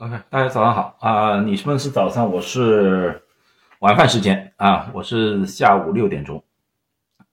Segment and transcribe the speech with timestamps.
[0.00, 1.40] OK，大家早上好啊！
[1.40, 3.20] 你们是早上，我是
[3.80, 6.40] 晚饭时间啊，我是下午六点钟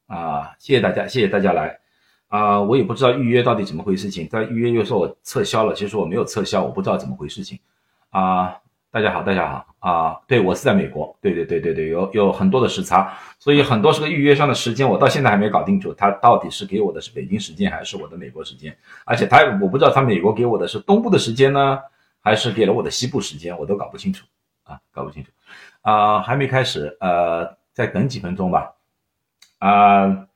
[0.07, 0.49] 啊。
[0.57, 1.77] 谢谢大家，谢谢大家来
[2.27, 2.59] 啊！
[2.59, 7.59] 我也不知道预约到底怎么回事情，但预约又说我撤销了，其实我没有撤销，我不知道怎么回事情
[8.09, 8.55] 啊。
[8.89, 10.19] 大家好，大家好啊！
[10.25, 21.77] 对我是在美国，对对对对对，有有很多的时差，所以很多是个预约上的时间，我到现在还没搞清楚，他到底是给我的是北京时间还是我的美国时间，而且他我不知道他美国给我的是东部的时间呢。
[22.25, 24.25] 还是给了我的西部时间，我都搞不清楚
[24.63, 25.29] 啊，搞不清楚
[25.83, 28.73] 啊，还没开始，呃，再等几分钟吧，
[29.59, 30.27] 啊，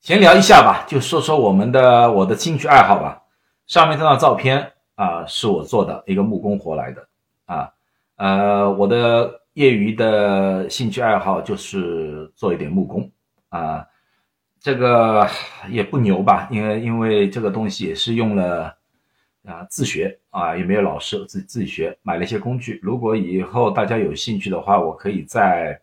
[0.00, 3.22] 闲聊一下吧，就说说我们的我的兴趣爱好吧。
[3.66, 7.06] 上面这张照片啊，是我做的一个木工活来的
[7.44, 7.70] 啊，
[8.16, 13.10] 呃，我的业余的兴趣爱好就是做一点木工
[13.50, 13.86] 啊，
[14.58, 15.28] 这个
[15.68, 18.79] 也不牛吧，因为因为这个东西也是用了。
[19.44, 22.78] 啊，自学啊，也没有老师，自自己学，买了一些工具。
[22.82, 25.80] 如果以后大家有兴趣的话，我可以在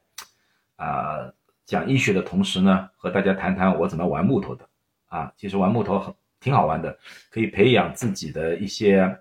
[0.76, 1.28] 啊
[1.66, 4.64] 讲医学的同时呢，和大家谈谈我怎么玩木头的。
[5.08, 6.96] 啊，其实玩木头很挺好玩的，
[7.32, 9.18] 可以培养自己的一些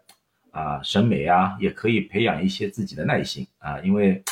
[0.51, 3.79] 啊审美啊，也可以培养一些自己的耐心啊。
[3.81, 4.23] 因为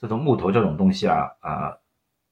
[0.00, 1.76] 这种木头这种东西啊啊，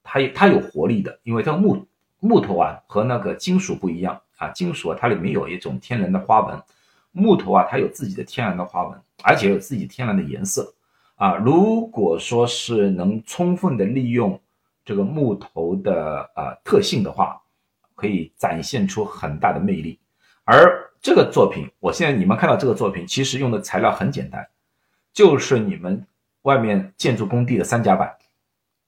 [0.02, 1.86] 它它有活力的，因为这木
[2.18, 6.58] 木头啊和那个金属不一样啊，金属啊它里面有一种天然的花纹。
[7.12, 10.72] 木头啊，它有自己的天然的花纹，而且有自己天然的颜色
[11.16, 11.34] 啊。
[11.36, 14.40] 如果说是能充分的利用
[14.84, 17.40] 这个木头的呃特性的话，
[17.94, 19.98] 可以展现出很大的魅力。
[20.44, 24.46] 而这个作品，我现在你们看到这个作品，其实用的材料很简单，
[25.12, 26.04] 就是你们
[26.42, 28.14] 外面建筑工地的三夹板，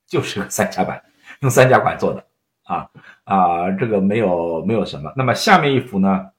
[0.07, 1.01] 就是个三夹板，
[1.41, 2.25] 用三夹板做的
[2.63, 2.89] 啊
[3.23, 5.11] 啊，这个没有没有什么。
[5.15, 6.29] 那么下面一幅呢？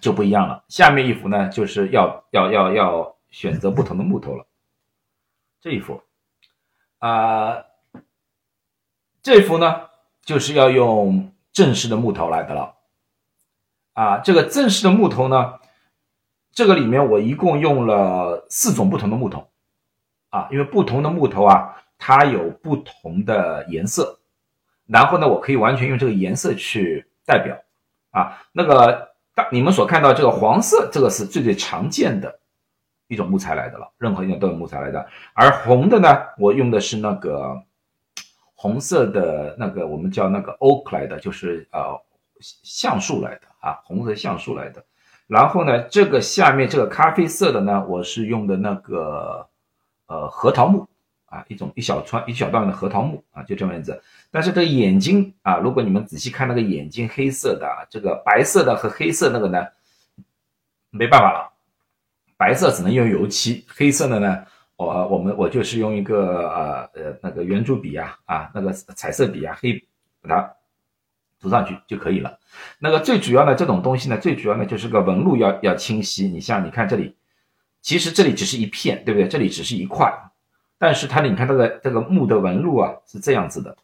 [0.00, 0.64] 就不一样了。
[0.68, 4.46] 下面一幅呢，就是要要要要选择不同的木头了。
[5.60, 6.02] 这一幅，
[6.98, 7.64] 啊，
[9.22, 9.88] 这幅呢，
[10.22, 12.74] 就是要用正式的木头来的了。
[13.94, 15.54] 啊，这个正式的木头呢，
[16.52, 19.48] 这个里面我一共用了四种不同的木头。
[20.28, 24.20] 啊，因为不同的木头啊，它有不同的颜色，
[24.86, 27.56] 然后呢，我可以完全用这个颜色去代表。
[28.10, 29.15] 啊，那个。
[29.36, 32.40] 但你们所看到这个黄色，这个是最最常见的
[33.06, 35.06] 一种木材来的了，任何一种都有木材来的。
[35.34, 36.08] 而红的呢，
[36.38, 37.62] 我用的是那个
[38.54, 42.00] 红色的那个，我们叫那个 oak 来的，就是呃
[42.40, 44.82] 橡树来的啊，红色橡树来的。
[45.26, 49.46] 然后呢，这个下面这个咖啡色的呢，我是用的那个
[50.06, 50.88] 呃核桃木。
[51.26, 54.00] 啊，一种一小串一小段的核桃木啊，就这么样子。
[54.30, 59.66] 但是这个眼睛啊，如果你们仔细看那个眼睛，黑色的这个白色的和黑色那个呢，
[60.90, 61.52] 没办法了，
[62.36, 64.44] 白色只能用油漆，黑色的呢，
[64.76, 69.72] 我我们我就是用一个呃呃那个圆珠笔啊啊那个彩色笔啊黑
[70.22, 70.54] 把它
[71.40, 72.38] 涂上去就可以了。
[72.78, 76.28] 那个最主要的这种东西呢，最主要呢就是个纹路要要清晰。
[76.28, 77.16] 你像你看这里，
[77.82, 79.28] 其实这里只是一片，对不对？
[79.28, 80.12] 这里只是一块。
[80.78, 83.76] 但是它，你看这个这个木的纹路啊，是这样子的，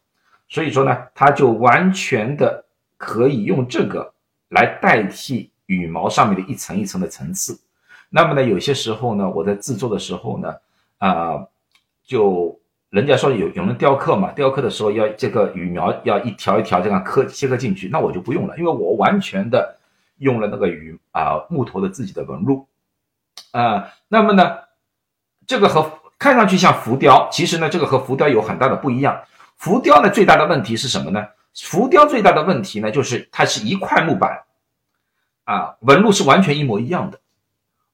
[0.47, 2.65] 所以说呢，它就完全的
[2.97, 4.13] 可以用这个
[4.49, 7.59] 来代替羽毛上面的一层一层的层次。
[8.09, 10.55] 那么呢，有些时候呢，我在制作的时候呢，
[10.99, 11.47] 啊，
[12.05, 12.59] 就
[12.91, 19.79] 人家说有有人雕刻嘛，雕刻的时候要这个羽毛要一条一条这样刻切割进去，那我就不用了，因为我完全的
[20.19, 22.67] 用了那个羽啊木头的自己的纹路
[23.51, 23.91] 啊。
[24.07, 24.59] 那么呢，
[25.47, 25.81] 这个和
[26.23, 29.21] 看上去像浮雕，其实呢，这个和浮雕有很大的不一样。
[29.57, 31.27] 浮雕呢，最大的问题是什么呢？
[31.53, 34.43] 浮雕最大的问题呢，就是它是一块木板，
[35.43, 37.19] 啊，纹路是完全一模一样的，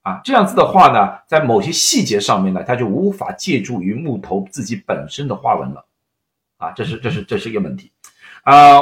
[0.02, 5.84] 啊，这样子的话呢，在某些细节上面呢，它就无法借助于木头自己本身的花纹了，
[6.58, 7.90] 啊，这是这是这是一个问题，
[8.44, 8.78] 啊，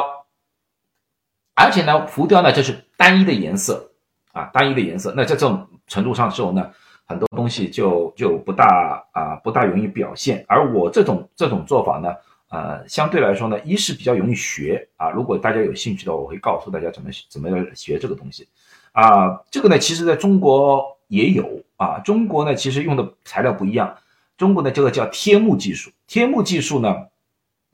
[1.55, 3.93] 而且呢，浮雕呢，这是单一的颜色，
[4.33, 6.71] 啊，单一的颜色，那在这种程度上之后呢？
[7.09, 10.45] 很多东西就就不大啊，不大容易表现。
[10.47, 12.15] 而我这种这种做法呢，
[12.51, 15.09] 呃，相对来说呢，一是比较容易学啊。
[15.09, 18.47] 如果大家有兴趣的话，我会告诉大家怎么怎么学这个东西
[18.93, 19.41] 啊。
[19.51, 21.99] 这个呢，其实在中国也有啊。
[22.01, 23.97] 中国呢，其实用的材料不一样。
[24.37, 27.07] 中国的这个叫贴木技术，贴木技术呢，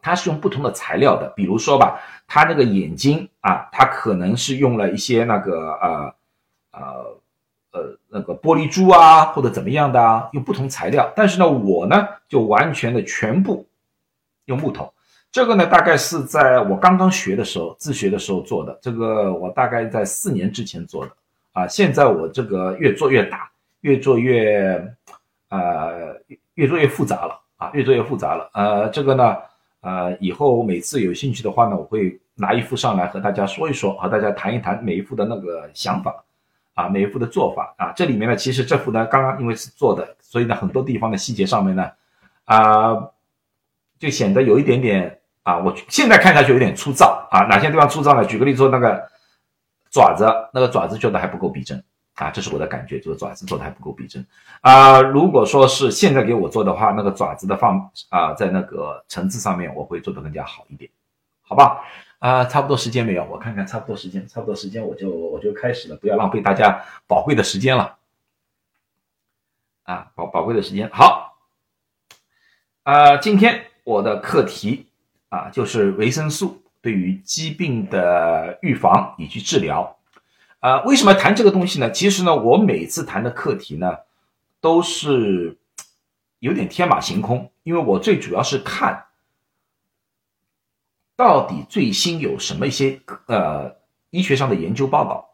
[0.00, 1.32] 它是用不同的材料的。
[1.34, 6.14] 比如说吧，它那个眼睛啊，它可能是用了一些那个呃
[6.70, 7.19] 呃。
[7.75, 11.12] 呃，那个玻璃珠啊，或者怎么样的啊，用不同材料。
[11.17, 13.67] 但是呢，我呢就完全的全部
[14.44, 14.93] 用木头。
[15.32, 18.79] 这个呢，大概是在我刚刚学的时候，自学的时候做的。
[18.81, 21.11] 这个我大概在四年之前做的
[21.53, 21.67] 啊。
[21.67, 23.50] 现在我这个越做越大，
[23.81, 24.94] 越做越
[25.49, 26.15] 呃
[26.55, 28.49] 越做越复杂了啊，越做越复杂了。
[28.55, 29.37] 呃，这个呢，
[29.81, 36.15] 呃，以后每次有兴趣的话呢，我会拿一幅上来和大家说一说，和大家谈一谈每一幅的那个想法
[36.75, 37.93] 啊，每一幅的做法啊。
[37.97, 41.91] 这里面呢，其实这幅呢，刚刚因为是做的，所以呢，很多地方的细节上面呢，
[42.44, 42.94] 啊，
[43.99, 47.44] 就显得有一点点啊，我现在看下去有点粗糙啊。
[47.44, 48.25] 哪些地方粗糙呢？
[48.25, 49.09] 举个例子说，那个
[49.91, 51.82] 爪子，那个爪子做的还不够逼真。
[52.15, 54.25] 啊，这是我的感觉，就是爪子做的还不够逼真
[54.61, 55.00] 啊。
[55.00, 60.88] 如果说是现在给我做的话，那个爪子的放啊，在那个层次上面，我会做的更加好一点，
[61.43, 61.81] 好吧？
[62.25, 63.23] 啊，差不多时间没有？
[63.25, 67.99] 我看看，差不多时间，差不多时间，我就我就开始了，不要浪费大家宝贵的时间了。
[69.82, 71.37] 啊，宝宝贵的时间，好。
[72.85, 74.87] 啊，今天我的课题
[75.29, 79.99] 啊，就是维生素对于疾病的预防以及治疗。
[80.61, 81.91] 啊，为什么谈这个东西呢？
[81.91, 83.99] 其实呢，我每次谈的课题呢，
[84.62, 85.59] 都是
[86.38, 89.09] 有点天马行空，因为我最主要是看
[91.16, 93.75] 到底最新有什么一些呃
[94.11, 95.25] 医学上的研究报告，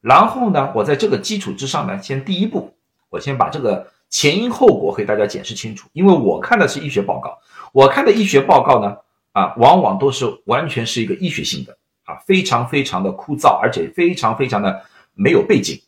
[0.00, 2.74] 然后呢，我在这个基础之上呢，先第一步，
[3.08, 7.38] 我先把这个前因后果给大家解释清楚，因为我看的是医学报告，
[7.72, 8.96] 我看的医学报告呢，
[9.32, 11.76] 啊，往往都是完全是一个医学性的。
[12.06, 14.84] 啊，非常非常的枯燥，而且非常非常的
[15.14, 15.80] 没有背景，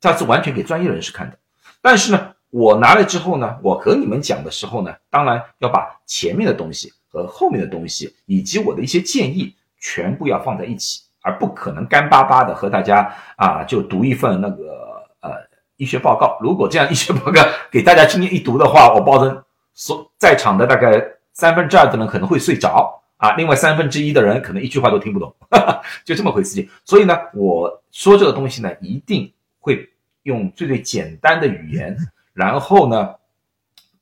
[0.00, 1.36] 这是完全给专业人士看的。
[1.82, 15.30] 但是呢，我拿来之后呢，我和你们讲的时候呢，当然要把前面的东西和后面的东西，以及我的一些建议，全部要放在一起，而不可能干巴巴的和大家啊就读一份那个呃
[15.76, 16.38] 医学报告。
[16.40, 19.42] 如果这样医学报告给大家今天一读的话，我保证
[19.74, 21.02] 所在场的大概
[21.32, 22.94] 三分之二的人可能会睡着。
[23.18, 26.68] 啊，另外三分之一的人可能一句话都听不懂，哈 哈就这么回事情。
[26.84, 29.88] 所以呢，我说这个东西呢，一定会
[30.22, 31.96] 用最最简单的语言，
[32.32, 33.16] 然后呢，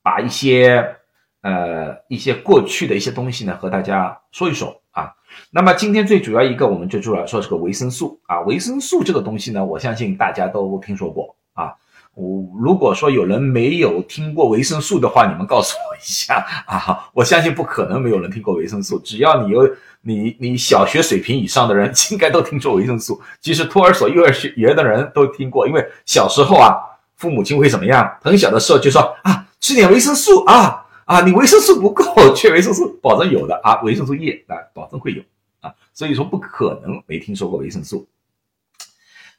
[0.02, 0.96] 把一些
[1.46, 5.12] 呃一些过去的一些东西呢和大家说一说啊。
[5.52, 11.72] 那么今天最主要一个，我们就主要说这个维生素啊，维生素这个东西呢，我相信大家都听说过啊。
[12.14, 17.10] 我如果说有人没有听过维生素的话，你们告诉我一下啊！
[17.12, 19.68] 我相信不可能没有人听过维生素，只要你有
[20.00, 23.20] 你你小学水平以上的人，应该都听说维生素。
[23.42, 26.74] 其实托儿所、幼儿园的人都听过，因为小时候啊，
[27.16, 28.10] 父母亲会怎么样？
[28.22, 32.04] 很小的时候就说啊，吃点维生素啊啊，你维生素不够，
[32.36, 35.22] 缺维生素，保证有的啊，维生素 E 啊，保证会有
[35.62, 38.06] 啊，所以说不可能没听说过维生素。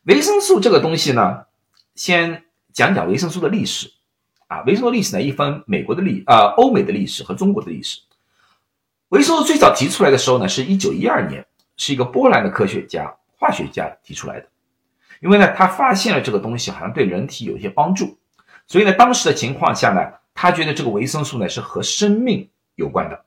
[0.04, 1.46] 维生素这个东西呢，
[1.94, 2.44] 先。
[2.74, 3.92] 讲讲维生素的历史，
[4.46, 8.02] 啊，维生素历史呢，一分美国的历，呃，欧美的历史和中国的历史。
[9.10, 11.44] 维生素最早提出来的时候呢，是一九一二年，
[11.76, 14.48] 是一个波兰的科学家、化学家提出来的。
[15.22, 18.16] 因为呢，他发现了这个东西好像对人体有一些帮助，
[18.68, 23.26] 所以呢，当时的情况下呢，他觉得这个维生素呢是和生命有关的。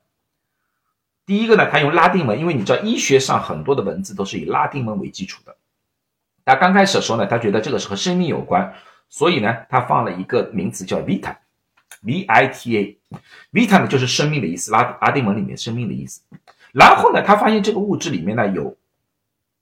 [1.25, 5.57] 第一个呢，他用拉丁文，因为你知道医学上很多的文字都是以拉丁文为基础的。
[6.45, 8.73] 他刚开始的时候呢，他觉得这个是和生命有关。
[9.09, 16.21] 所以呢，他放了一个名词叫 Vita，V I T A，Vita 呢就是生命的意思，拉拉丁文里面生命的意思。
[16.71, 18.77] 然后呢，他发现这个物质里面呢有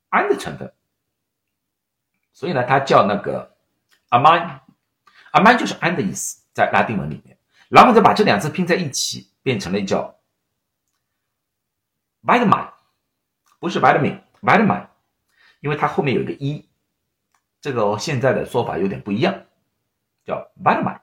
[0.09, 0.71] 氨的成分，
[2.31, 3.55] 所以呢，他叫那个
[4.11, 7.38] Amine，Amine 就是氨的意思，在拉丁文里面。
[7.69, 10.15] 然后再把这两字拼在一起，变成了叫
[12.23, 12.71] Vitamin，
[13.59, 14.87] 不是 Vitamin，Vitamin，
[15.61, 16.65] 因为它后面有一个一。
[17.61, 19.43] 这个现在的说法有点不一样，
[20.25, 20.97] 叫 vitamin，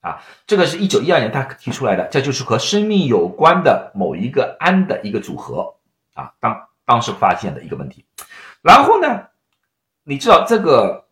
[0.00, 5.76] 啊，这个是一九一二年他提出来的，这就是和生命有关的某一个氨的一个组合，
[6.14, 8.06] 啊，当当时发现的一个问题。
[8.62, 9.28] 然后呢，
[10.04, 11.03] 你知道这个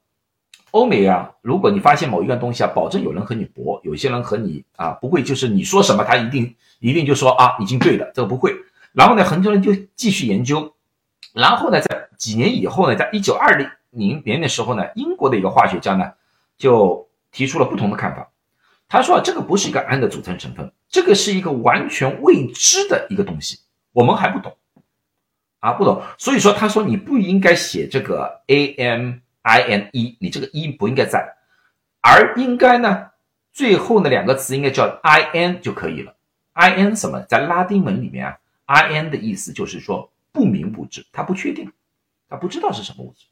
[0.72, 8.52] 欧美啊，如果你发现某一样东西啊，保证有人和你搏，有些人和你啊不会，就是你说什么他一定一定就说啊已经对的，这个不会。
[8.92, 10.74] 然后呢，很多人就继续研究，
[11.32, 13.66] 然后呢，在几年以后呢，在一九二零。
[13.94, 16.12] 零年的时候呢，英国的一个化学家呢，
[16.56, 18.30] 就提出了不同的看法。
[18.88, 23.58] 他说啊，这个不是一个氨的组成成分，这个是一个完全未知的一个东西，
[23.92, 24.56] 我们还不懂
[25.60, 26.00] 啊，不懂。
[26.16, 29.12] 所以说，他说你不应该写这个 A M
[29.42, 31.36] I N E，你这个 E 不应该在，
[32.00, 33.10] 而应该呢，
[33.52, 36.14] 最后那两个词应该叫 I N 就可以了。
[36.52, 37.20] I N 什么？
[37.22, 41.72] 在拉丁文里面啊，I N 的意思就是说不明物质，他不确定，
[42.28, 43.26] 他不知道是什么物质。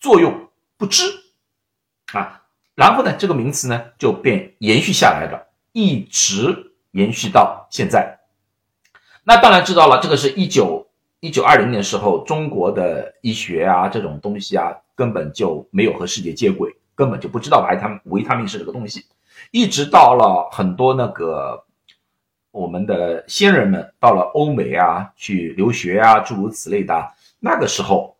[0.00, 0.48] 作用
[0.78, 1.04] 不知
[2.12, 2.42] 啊。
[2.74, 8.20] 然后呢，这个名词呢就变延续下来了，一直延续到现在。
[9.24, 10.88] 那当然知道了，这个是一九
[11.18, 19.04] 一九二零年时候，中国的医学啊这种东西啊，根本就没有和世界接轨，根本就不知道维他维他命是这个东西。
[19.50, 21.64] 一直到了很多那个
[22.52, 28.16] 我们的先人们到了欧美啊去留学啊，诸如此类的，那个时候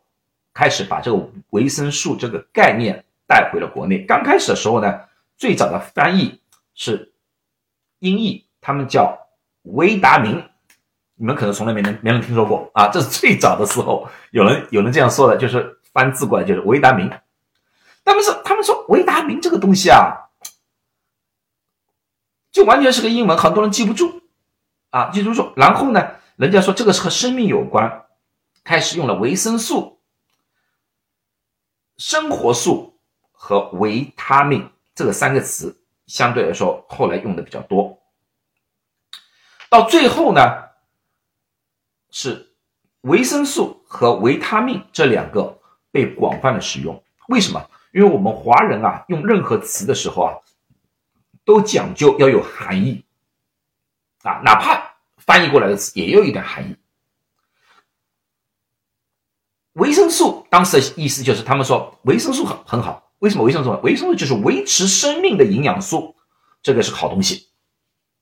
[0.53, 3.05] 开始把这个维生素这个概念。
[3.29, 4.05] 带回了国内。
[4.05, 5.03] 刚开始的时候呢，
[5.37, 6.41] 最早的翻译
[6.75, 7.13] 是
[8.01, 9.29] 音译，他们叫
[9.63, 10.43] 维达明。
[11.21, 17.11] 你们可能从来没人没人听说过啊，这是最早的时候有人有人这样说的，就是翻字过来就是维达明。
[18.05, 20.31] 他们说他们说维达明这个东西啊，
[22.51, 24.23] 就完全是个英文，很多人记不住
[24.91, 25.53] 啊，记不住。
[25.57, 28.07] 然后呢，人家说这个是和生命有关，
[28.63, 30.01] 开始用了维生素、
[31.97, 32.98] 生活素。
[33.41, 38.03] 和维他命这三个词相对来说后来用的比较多，
[39.71, 40.41] 到最后呢
[42.11, 42.53] 是
[43.03, 45.61] 维生素和维他命这两个
[45.93, 47.03] 被广泛的使用。
[47.29, 47.71] 为什么？
[47.93, 50.35] 因为我们华人啊用任何词的时候啊
[51.45, 53.05] 都讲究要有含义
[54.23, 56.77] 啊，哪怕翻译过来的词也有一点含义。
[59.75, 63.08] 维生素当时的意思就是他们说维生素很很好。
[63.19, 63.79] 为什么维生素？
[63.83, 66.15] 维生素就是维持生命的营养素，
[66.63, 67.49] 这个是好东西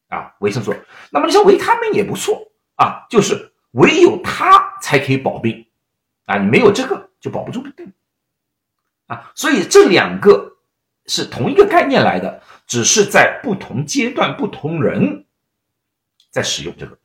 [0.09, 0.35] 啊。
[0.41, 0.75] 维生素，
[1.11, 5.67] 那么你说维他命也不错啊，就是唯有它才可以保病
[6.25, 7.93] 啊，你没有这个就保不住病
[9.07, 9.31] 啊。
[9.35, 10.57] 所以这两个
[11.07, 15.27] 是同一个概念来的，只是在不同阶段、不同人
[16.31, 16.99] 在使用这个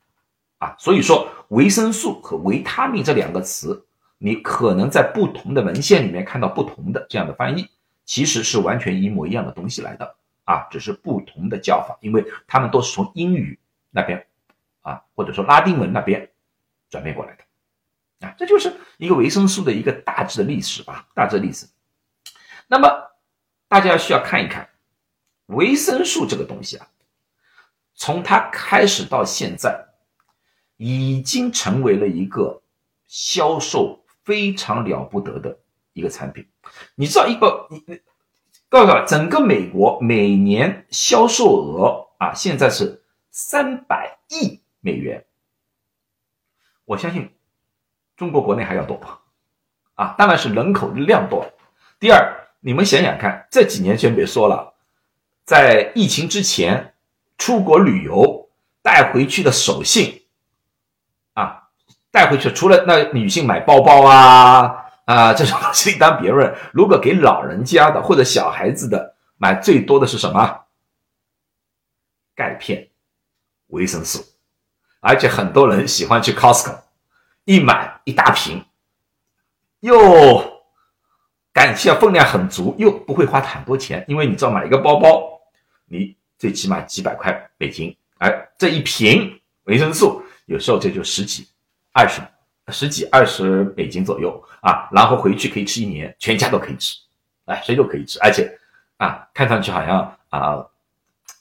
[0.58, 0.74] 啊。
[0.78, 3.84] 所以说，维生素和维他命这两个词，
[4.16, 7.68] 你可能在不同的文献里面看到不同的这样的翻译。
[8.04, 13.58] 其实是完全一模一样的东西来的啊，只是不同的叫法，因为他们都是从英语
[13.90, 14.26] 那边
[14.80, 16.30] 啊，或者说拉丁文那边
[16.90, 21.66] 转变过来的啊，这就是一个维生素的一个大致的历史吧，大致历史。
[22.66, 23.12] 那么
[23.68, 24.68] 大家需要看一看
[25.46, 26.88] 维生素这个东西啊，
[27.94, 29.86] 从它开始到现在，
[30.76, 32.62] 已经成为了一个
[33.06, 35.58] 销售非常了不得的
[35.92, 36.46] 一个产品。
[36.94, 38.00] 你知道一个你你
[38.68, 45.24] 告诉我，整个美国每年销售额啊，现在是三百亿美元。
[46.84, 47.30] 我相信
[48.16, 49.00] 中国国内还要多
[49.94, 51.50] 啊，当然是人口量多。
[52.00, 54.74] 第二，你们想想看，这几年先别说了，
[55.44, 56.94] 在疫情之前
[57.38, 58.48] 出国旅游
[58.82, 60.22] 带回去的手信
[61.34, 61.68] 啊，
[62.10, 64.81] 带回去除了那女性买包包啊。
[65.04, 66.54] 啊， 这种东西另当别论。
[66.72, 70.60] 如果给老人家的或者小孩子的买最多的是什么？
[72.34, 72.88] 钙片、
[73.68, 74.24] 维生素，
[75.00, 76.78] 而且很多人喜欢去 Costco，
[77.44, 78.64] 一买一大瓶，
[79.80, 80.62] 又
[81.52, 85.40] 感谢分量很足，又不会花很多钱，因为你知道买一个包包，
[85.86, 91.48] 你最起码几百块美金，而这一瓶维生素有时候这就十几、
[91.92, 92.20] 二十。
[92.68, 96.96] 十几二十美金左右啊，然后回去可以吃一年，全家都可以吃，
[97.46, 98.56] 哎，谁都可以吃，而且
[98.96, 100.64] 啊，看上去好像啊，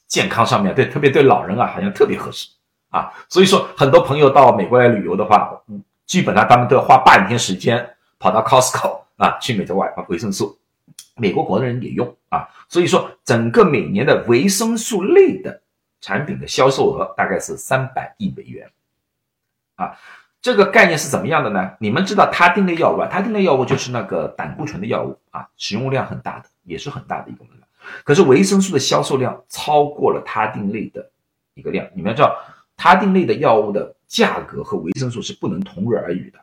[0.08, 2.50] 健康上面对，特别对老人啊，好像特别合适
[2.90, 3.14] 啊。
[3.30, 5.62] 所以说，很多朋友到美国来旅游的话，
[6.08, 10.58] 基本上他们都要花半天时间跑到 Costco 啊去买这外维生素。
[11.16, 15.62] 美国国的人也用啊，所以说整个每年的维生素类的
[16.00, 18.68] 产品的销售额大概是三百亿美元
[19.76, 19.96] 啊。
[20.42, 21.78] 这个概念是怎么样的呢？
[21.80, 23.08] 你们知道他汀类药物啊？
[23.08, 27.58] 他汀类药物就是那个胆固醇的药物啊，使用量很大的，也是很大的一个量。
[28.04, 31.12] 可是维生素的销售量超过了他定类的
[31.54, 31.88] 一个量。
[31.94, 32.36] 你们要知道，
[32.76, 36.40] 他定类的药物的价格和维生素是不能同日而语的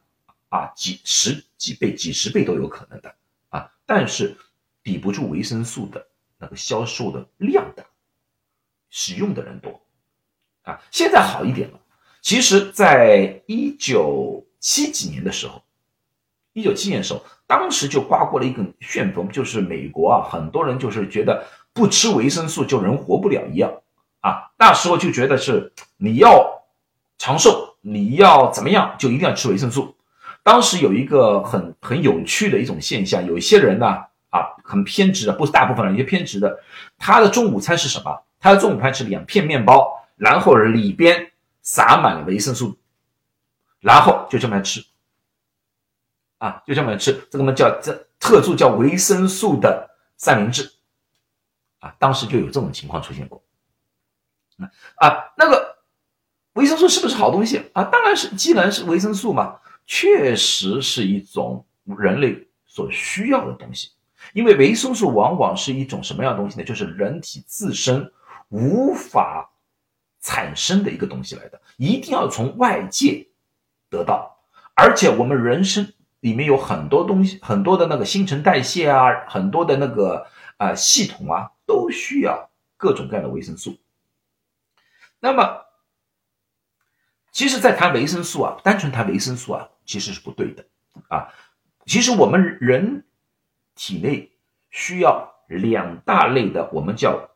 [0.48, 3.12] 啊，几十几倍、几十倍都有可能的
[3.48, 3.68] 啊。
[3.84, 4.36] 但是
[4.84, 6.06] 抵不住维生素的
[6.38, 7.82] 那个销售的量大，
[8.90, 9.80] 使用的人多
[10.62, 10.80] 啊。
[10.92, 11.80] 现在好一点了。
[12.28, 15.62] 其实，在一九七几年的时候，
[16.52, 21.42] 一九七年的时候，当时就刮过了一根旋风，就是美国啊，很多人就是觉得
[21.72, 23.72] 不吃维生素就人活不了一样
[24.20, 24.50] 啊。
[24.58, 26.46] 那时候就觉得是你要
[27.16, 29.96] 长寿，你要怎么样，就一定要吃维生素。
[30.42, 33.86] 当时有一个很很有趣的一种现象，有一些人呢，
[34.28, 36.58] 啊，很偏执的，不是大部分人，有些偏执的，
[36.98, 38.22] 他的中午餐是什么？
[38.38, 41.27] 他的中午餐是两片面包，然后里边。
[41.70, 42.78] 撒满了维生素，
[43.78, 44.82] 然后就这么吃，
[46.38, 50.72] 啊，就这么吃，这个嘛叫这特助叫维生素的三明治，
[51.80, 53.44] 啊，当时就有这种情况出现过。
[54.94, 55.76] 啊，那个
[56.54, 57.84] 维生素是不是好东西啊？
[57.84, 63.90] 当然是，既然是维生素嘛，确实是一种人类所需要的东西。
[64.32, 66.64] 因为维生素往往是一种什么样的东西呢？
[66.64, 68.10] 就是人体自身
[68.48, 69.50] 无法
[70.20, 73.28] 产生的一个东西来的，一定要从外界
[73.88, 74.38] 得到。
[74.74, 83.76] 而且我们人生里面有很多东西，很多的那个新陈代谢啊，很多的那个啊系统啊，都需要各种各样的维生素。
[85.20, 85.64] 那么，
[87.32, 90.64] 其实，在谈维生素啊，单纯谈维生素啊，其实是不对的
[91.08, 91.32] 啊。
[91.86, 93.04] 其实我们人
[93.74, 94.32] 体内
[94.70, 97.30] 需要两大类的，我们叫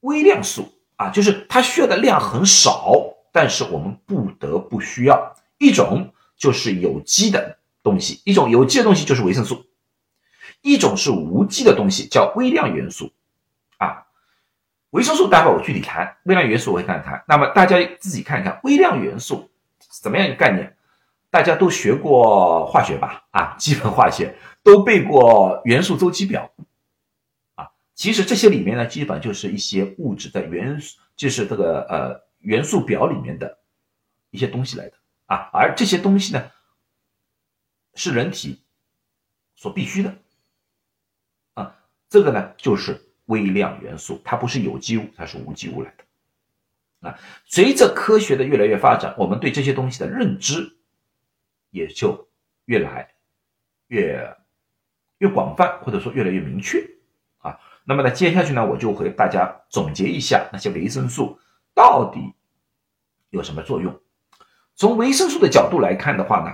[0.00, 2.92] 微量素啊，就是它需要的量很少，
[3.32, 5.34] 但是我们不得不需要。
[5.58, 9.64] 一种就是有机的东西，一种有机的东西就是维生素，
[10.62, 13.12] 一种是无机的东西叫微量元素，
[13.78, 14.04] 啊，
[14.90, 17.24] 维生素待会我具体谈，微量元素我会看谈。
[17.26, 19.50] 那么大家自己看一看微量元素
[20.02, 20.76] 怎么样一个概念？
[21.30, 23.24] 大家都学过化学吧？
[23.30, 26.50] 啊，基本化学都背过元素周期表，
[27.96, 33.58] 其实这些里面呢，基本就是一些物质在元素，就是这个呃元素表里面的
[34.30, 34.96] 一些东西来的。
[35.24, 36.52] 啊，而这些东西呢，
[37.94, 38.62] 是人体
[39.54, 40.14] 所必须的。
[41.54, 41.74] 啊，
[42.10, 47.08] 这个呢就是微量元素，它不是有机物，它是无机物来的。
[47.08, 50.76] 啊，随着科学的越来越发展，我们对这些东西的认知
[51.70, 52.28] 也就
[52.66, 53.14] 越来
[53.86, 54.36] 越
[55.16, 56.86] 越广泛，或者说越来越明确。
[57.88, 61.38] 那么呢，接下去呢，我就和大家总结一下那些维生素
[61.72, 62.34] 到底
[63.30, 63.96] 有什么作用。
[64.74, 66.52] 从维生素的角度来看的话呢，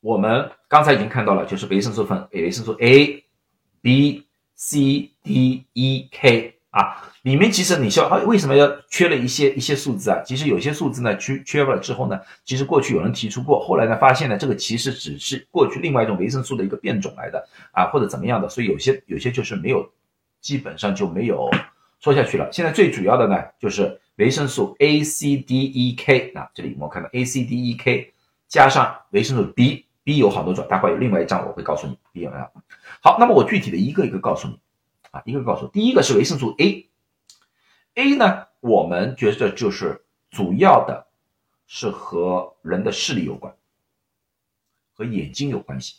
[0.00, 3.22] 我们刚才已经看到了，就是维生素分维生素 A、
[3.82, 10.22] B、C、D、E、K 啊，里面其实你需要为什么要缺了一些一些数字啊？
[10.24, 19.90] 其实有些数字呢缺缺了之后呢，其实过去有人提出过，后来呢发现呢这个其实只是过去另外一种维生素的一个变种来的啊，或者怎么样的，所以有些有些就是没有，
[20.48, 21.50] 基本上就没有
[22.00, 22.48] 说下去了。
[22.50, 24.00] 现在最主要的呢就是。
[24.18, 28.12] 维生素 A、C、D、E、K 啊，这里我们看到 A、C、D、E、K
[28.48, 32.50] 加上维生素 B，B 有好多种，待会有另外一张我会告诉你 B 有没有。
[33.00, 34.58] 好，那么我具体的一个一个告诉你
[35.12, 41.06] 啊，一个告诉，第一个是维生素 A，A 呢，我们觉得就是主要的
[41.68, 43.54] 是和人的视力有关，
[44.94, 45.94] 和眼睛有关系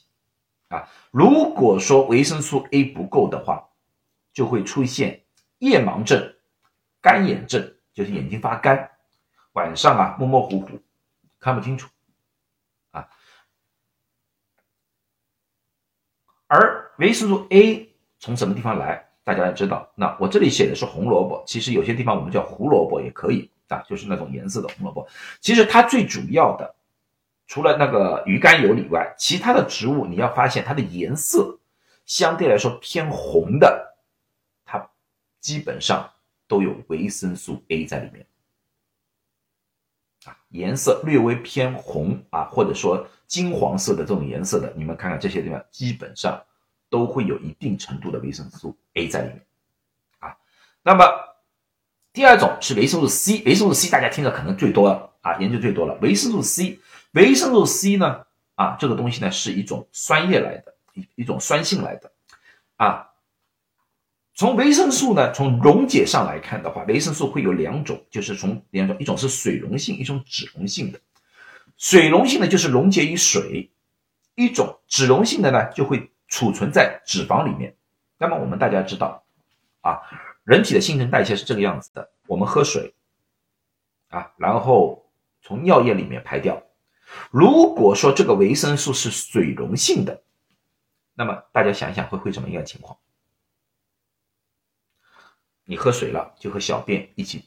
[0.67, 0.89] 啊。
[1.09, 3.68] 如果说维生素 A 不够的话，
[4.33, 5.23] 就会出现
[5.57, 6.35] 夜盲症、
[7.01, 7.75] 干眼症。
[7.91, 8.91] 就是眼睛发干，
[9.51, 10.79] 晚上啊模模糊糊，
[11.37, 11.89] 看不清楚，
[12.91, 13.09] 啊。
[16.47, 19.09] 而维生素 A 从什么地方来？
[19.25, 25.05] 大家要知道，那我这里写的是红萝卜，其实有些地方我们叫胡萝卜也可以啊，就是那种颜色的红萝卜。
[25.41, 26.75] 其实它最主要的，
[27.47, 31.59] 除了那个鱼肝油以外，其他的植物你要发现它的颜色
[32.05, 33.88] 相对来说偏红的，
[35.39, 36.09] 基本上。
[36.49, 38.25] 都有维生素 A 在里面，
[40.25, 46.43] 啊，颜色略微偏红啊，或者说金黄色的这种颜色的，你们看看这些地方，基本上
[46.89, 49.45] 都会有一定程度的维生素 A 在里面，
[50.17, 50.35] 啊，
[50.81, 51.05] 那么
[52.13, 55.99] 第二种是维生素 C，维生素 C 大家听的可能最多了啊，研究最多了。
[56.01, 56.79] 维生素 C，
[57.11, 58.25] 维生素 C 呢，
[58.55, 62.11] 啊，这个东西呢是一种酸液来的，一一种酸性来的，
[62.77, 63.08] 啊。
[64.39, 70.99] 从维生素呢，从溶解上来看的话，维生素会有两种，就是从两种，一种是水溶性，一种脂溶性的。
[71.75, 73.69] 水溶性的就是溶解于水，
[74.35, 77.75] 一种脂溶性的呢就会储存在脂肪里面。
[78.17, 79.25] 那么我们大家知道，
[79.81, 79.99] 啊，
[80.45, 82.93] 人体的新陈代谢是这个样子的，我们喝水，
[84.07, 85.05] 啊，然后
[85.41, 86.63] 从尿液里面排掉。
[87.29, 90.21] 如果说这个维生素是水溶性的，
[91.13, 92.97] 那么大家想一想会会什么样情况？
[95.69, 97.45] 你喝水了，就和小便一起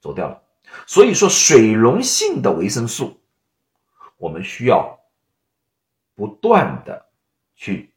[0.00, 0.42] 走掉了。
[0.88, 3.20] 所以说，水溶性的维生素，
[4.16, 4.98] 我们需要
[6.16, 7.06] 不断的
[7.54, 7.92] 去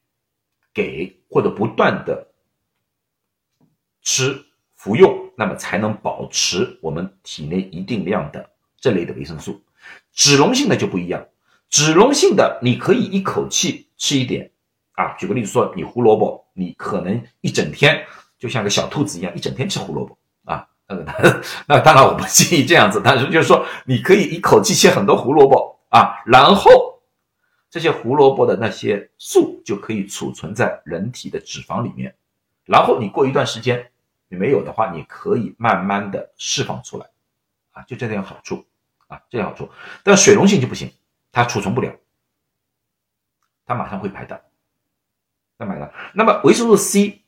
[0.71, 2.27] 给或者不断的
[4.03, 9.63] 吃服用，那么才能保持我们体内一定量的这类的维生素。
[10.13, 11.27] 脂溶性的就不一样，
[11.67, 14.51] 脂溶性的你可以一口气吃一点
[14.91, 15.17] 啊。
[15.17, 18.05] 举个例子说，你胡萝卜，你可能一整天。
[18.41, 20.67] 就像个小兔子一样，一整天吃胡萝卜啊！
[20.87, 21.05] 那个，
[21.69, 26.99] 那当然我不建议这样子，但是就是说，你可以一口气切很多胡萝卜啊，然后
[27.69, 32.15] 这些胡萝卜的那些素就可以储存在人体的脂肪里面，
[32.65, 33.91] 然后你过一段时间
[34.27, 37.05] 你没有的话，你可以慢慢的释放出来，
[37.73, 38.65] 啊，就这点好处，
[39.05, 39.69] 啊，这点好处。
[40.01, 40.91] 但水溶性就不行，
[41.31, 41.93] 它储存不了，
[43.67, 44.41] 它马上会排掉。
[45.57, 45.93] 那买了？
[46.15, 47.20] 那么维生素 C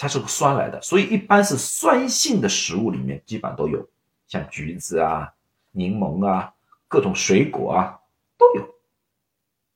[0.00, 3.86] 它是个酸来的，所以一般是酸性的食物里面基本都有，
[4.26, 5.34] 像橘子啊、
[5.72, 6.54] 柠檬啊、
[6.88, 8.00] 各种水果啊
[8.38, 8.74] 都有，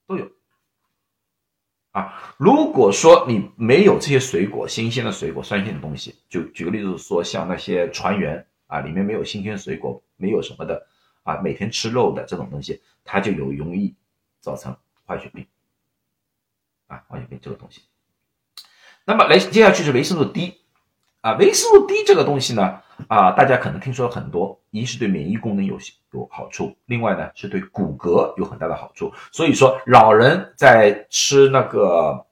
[0.07, 0.31] 都有。
[1.93, 10.87] 啊，如果说你没有这些水果，新鲜的水果，酸性的东西，就举个例子说，像那些船员啊，里面没有新鲜水果，没有什么的
[11.25, 13.95] 啊，每天吃肉的这种东西，它就有容易
[14.41, 14.75] 造成
[15.07, 15.47] 坏血病
[16.87, 17.83] 啊，坏血病这个东西。
[19.05, 20.61] 那么来，接下去是维生素 D。
[21.21, 25.79] 啊，维生素 D 这个东西呢，啊，大家可能听说很多，一是对免疫功能有
[26.13, 29.11] 有好处，另外呢是对骨骼有很大的好处。
[29.33, 32.27] 所以说，老人在吃那个，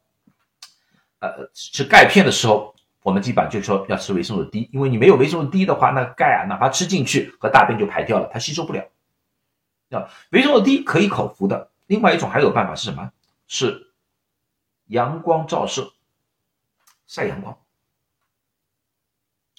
[1.20, 8.84] 呃，吃钙片的时候，我们基本上就说要吃维生素 D，因为你没有维生素 D 的话，那钙啊，哪怕吃进去和大便就排掉了，它吸收不了。
[9.90, 13.10] 啊，维生素 D 可以口服的，另外一种还有办法是什么？
[13.46, 13.86] 是
[14.88, 15.92] 阳光照射，
[17.12, 17.58] 晒阳光。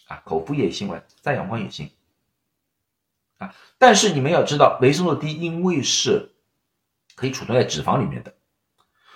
[0.07, 1.89] 啊，口服也行，外晒阳光也行，
[3.37, 6.31] 啊，但是你们要知道，维生素 D 因为是
[7.15, 8.35] 可以储存在脂肪里面的，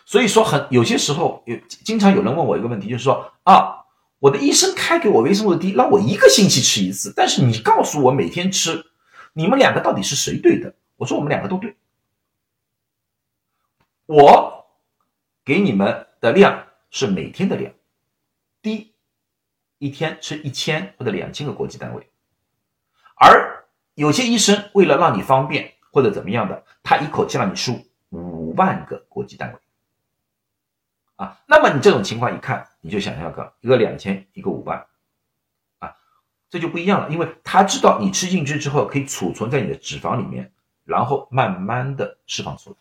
[0.06, 3.86] 所以说很有些时候有经常有人问我一个问题，就是说啊，
[4.20, 8.86] 我的医生开给我维生素 D，让我一个星期吃一次，但是你告诉我每天吃，
[9.34, 10.74] 你们两个到底是谁对的？
[10.96, 11.76] 我说我们两个都对，
[14.06, 14.66] 我
[15.44, 17.74] 给你们的量是每天的量
[18.62, 18.94] ，D。
[19.80, 22.10] 一天吃一千或者两千个国际单位，
[23.16, 29.60] 而有些医生为了让你方便或者怎么样的，他一口气让你输五万个国际单位，
[31.18, 34.88] 啊，那么你这种情况一看，你就想象个一个两千，一个五万，
[35.78, 35.96] 啊，
[36.50, 40.52] 这就不一样了，因为他知道你吃进去之后可以储存在你的脂肪里面，
[40.86, 42.78] 然后慢慢的释放出来，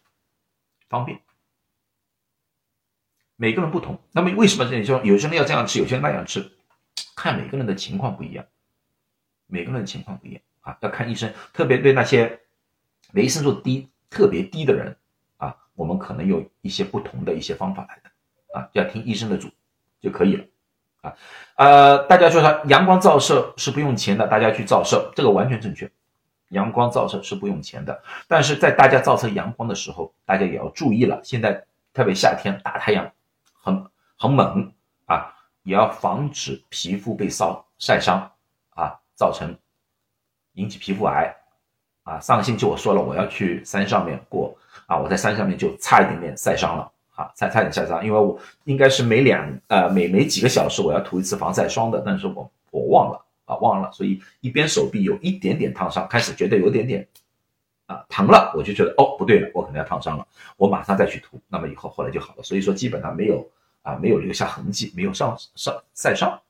[0.88, 1.20] 方便。
[3.37, 6.53] 每个人不同，那么为什么这里说有些人要这样吃，有些人那样吃？
[7.14, 8.44] 看每个人的情况不一样，
[9.46, 11.33] 每个人的情况不一样啊，要看医生。
[11.53, 12.40] 特别对那些
[13.12, 14.96] 维生素 D 特别低的人
[15.37, 19.51] 啊，我们可能有一些不同的一些方法来的啊，要听医生的主
[20.01, 20.44] 就可以了
[21.03, 21.14] 啊。
[21.57, 25.90] 呃，大家说说阳光照射是不用钱的，大家去照射，这个完全正确。
[26.51, 31.20] 阳光照射是不用钱的，但是在大家照射阳光的时候，大家也要注意了。
[31.25, 33.11] 现在特别夏天大太阳
[33.66, 33.85] 很
[34.16, 34.72] 很猛
[35.07, 35.35] 啊。
[35.66, 38.31] 也要防止皮肤被烧晒伤
[38.70, 39.52] 啊，造成
[40.52, 41.35] 引起皮肤癌
[42.05, 42.20] 啊。
[42.20, 57.05] 上个星期我说了，我要去山上面过啊，我在山上面就差一点点晒伤了啊，差差点晒伤，因为我应该是每两呃每每几个小时我要涂一次防晒霜的，但是我我忘了啊忘了，所以一边手臂有一点点烫伤，开始觉得有点点
[57.87, 63.46] 啊疼了，我就觉得哦不对了，我可能要烫伤了，我马上再去涂，那么以后后来就好了，所以说基本上没有。
[63.87, 66.40] 啊，没有留下痕迹，没有上上晒伤，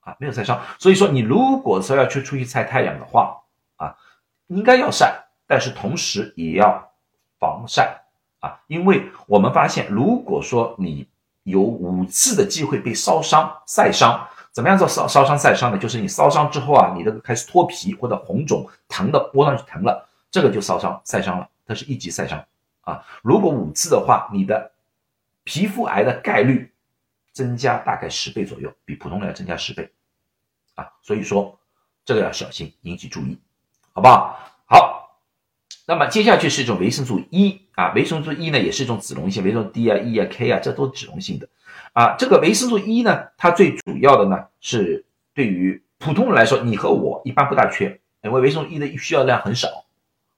[0.00, 0.60] 啊，没有晒伤。
[0.78, 3.40] 所以说，你如果说要去出去晒太阳的话，
[3.76, 3.96] 啊，
[4.48, 6.90] 应该要晒，但是同时也要
[7.38, 8.02] 防晒
[8.40, 11.08] 啊，因为我们发现，如果说你
[11.44, 15.78] 有五次的机会被烧伤、晒伤，怎么样做烧烧伤、晒伤呢？
[15.78, 22.44] 就是你烧伤之后啊，你这个开始脱皮或者红肿，疼的窝上去疼了，这个就烧伤、晒伤了，它是一级晒伤
[22.82, 23.04] 啊。
[23.22, 24.72] 如果五次的话，你的
[25.44, 26.72] 皮肤癌的概率
[27.32, 29.90] 增加大概十倍左右，比普通人要增加十倍，
[30.74, 31.58] 啊，所以说
[32.04, 33.38] 这个要小心，引起注意，
[33.92, 34.38] 好不好？
[34.66, 35.20] 好，
[35.86, 41.48] 那么接下去是一种维生素 E 啊，维生素 E 呢也是一种脂溶性，维生素 D 啊、E 啊、K 啊，这都是脂溶性的，
[41.92, 49.68] 啊，这个维生素 E 呢，它最主要的呢是对于普通人来说，你和我一般不大缺，因为维生素 E 的需要量很少，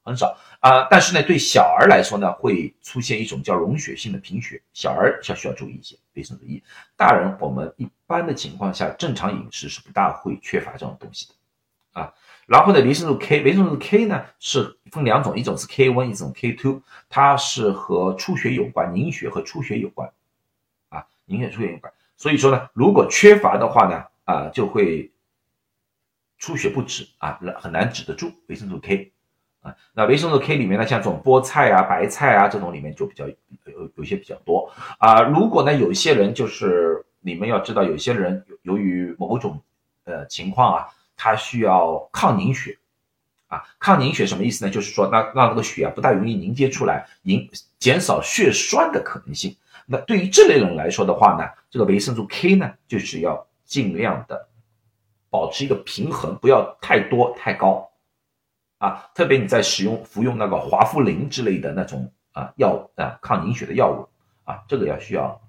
[0.09, 0.37] 很少。
[0.61, 6.61] 啊，但是呢，对小儿来说呢，会出现一种叫溶血性的贫血，小儿要需要注意一些维生素 E。
[6.97, 12.12] 大人我们一般的情况下，正常饮食是不大会缺乏这种东西的啊。
[12.47, 20.11] 然后呢，维生素 K，维生素 K 呢是分两种，一种是 K1，一种 K2，它是和出血有关，凝血和出血有关
[20.88, 21.92] 啊，凝血出血有关。
[22.16, 25.12] 所以说呢，如果缺乏的话呢，啊，就会
[26.38, 29.12] 出血不止啊，很难止得住维生素 K。
[29.93, 33.35] 那维生素 K 里面呢，像这种菠菜啊、白菜啊这种里面就比较有
[33.97, 35.23] 有些比较多啊。
[35.23, 39.61] 如果呢，有些人就是你们要知道，有些人由于某种
[40.05, 42.79] 呃情况啊，他需要抗凝血
[43.49, 43.63] 啊。
[43.79, 44.71] 抗凝血什么意思呢？
[44.71, 49.57] 就是说，那让这个血啊不大容易凝结出来，凝减少血栓的可能性。
[49.87, 54.49] 那对于这类人来说的话呢，这个维生素 K 呢，就是要尽量的
[55.31, 57.88] 保持一个平衡，不要太多太高
[58.79, 59.11] 啊。
[59.14, 64.09] 特别你在使用服用那个华夫林之类的那种啊药物啊抗凝血的药物
[64.45, 65.41] 啊，这个要需要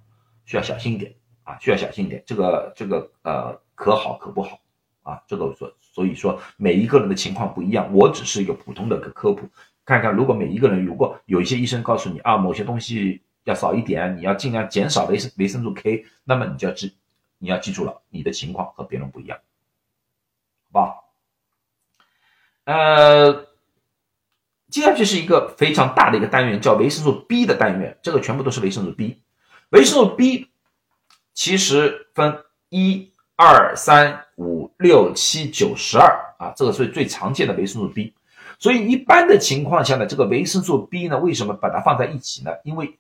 [0.46, 1.14] 需要小心一点
[1.44, 2.22] 啊，需要小心一点。
[2.26, 4.60] 这个这个呃可好可不好
[5.04, 9.48] 啊，这个所所以说每一个人的情况不一样，我只是一个普通的科普。
[9.86, 16.96] 看看，如果每一个人如果有一些医生告诉你啊，某些东西要少一点，你要尽量减少维生维生素 K，那么你就要记，
[17.40, 19.40] 你要记住了，你的情况和别人不一样，
[20.72, 21.09] 好不好？
[22.70, 23.48] 呃，
[24.70, 29.24] 接下去是一个非常大的一个单元，叫维生素 B 的单元，这个全部都是维生素 B。
[29.70, 30.52] 维生素 B
[31.34, 38.14] 其实分一、二、三、五、六、七、九、十二啊，这个是最常见的维生素 B。
[38.60, 42.52] 所以一般的情况下呢，这个维生素 B 呢，为什么把它放在一起呢？
[42.64, 43.00] 因为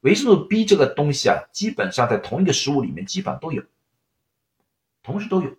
[0.00, 3.62] 维生素 B 这个东西啊，基本上在同一个食物里面基本上都有，
[5.02, 5.50] 同时都有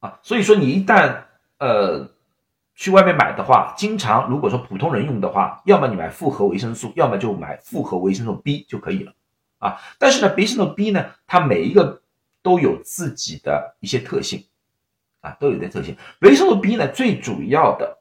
[0.00, 0.18] 啊。
[0.24, 1.27] 所以说你一旦
[1.58, 2.10] 呃
[2.74, 9.12] 去外面买的话，经常如果说普通人用的话，要么你买复合维生素，要么就买复合维生素 B 就可以了
[9.58, 9.78] 啊。
[9.98, 12.02] 但是呢，维生素 B 呢，它每一个
[12.42, 14.44] 都有自己的一些特性
[15.20, 15.96] 啊，都有点特性。
[16.20, 17.96] 维生素 B 呢，最主要的。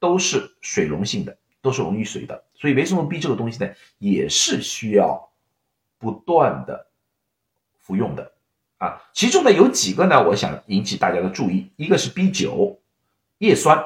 [0.00, 5.30] 都是水溶性的，都是溶于水的，所以维生素 B 这个东西呢，也是需要
[5.98, 6.86] 不断的
[7.78, 8.32] 服用的
[8.78, 8.96] 啊。
[9.12, 12.79] 其中呢有几个呢，我想引起大家的注意，一个是 B 九
[13.40, 13.84] 叶酸，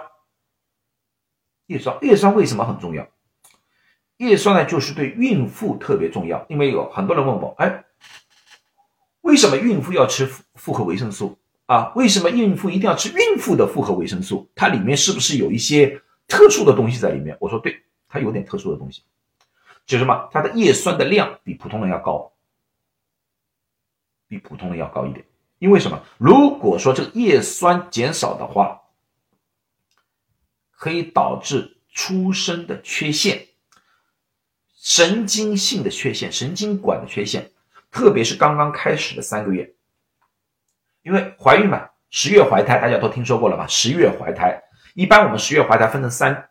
[1.67, 3.09] 叶酸叶酸为什么很重要？
[4.19, 7.85] 叶酸呢就是对孕妇特别重要，因为有很多人问我，哎，
[9.23, 11.93] 为什么孕妇要吃复合维生素啊？
[11.97, 14.51] 为什么孕妇一定要吃孕妇的复合维生素？
[14.55, 16.01] 它里面是不是有一些？
[16.27, 19.03] 特殊的东西在里面，我说对，它有点特殊的东西，
[19.85, 20.27] 就什么？
[20.33, 22.33] 它的叶酸的量比普通人要高，
[24.27, 25.23] 比普通人要高一点。
[25.59, 26.03] 因为什么？
[26.17, 28.81] 如果说这个叶酸减少的话，
[30.85, 33.47] 可以导致出生的缺陷，
[34.77, 37.51] 神经性的缺陷，神经管的缺陷，
[37.91, 39.73] 特别是刚刚开始的三个月，
[41.01, 43.67] 因为怀孕嘛，十月怀胎，大家都听说过了吧？
[43.67, 44.63] 十月怀胎。
[44.93, 46.51] 一般我们十月怀胎分成三，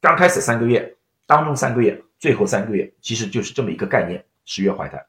[0.00, 4.24] 刚开始三个月，当中三个月，最后三个月，其实就是这么一个概念。
[4.44, 5.04] 十月怀胎，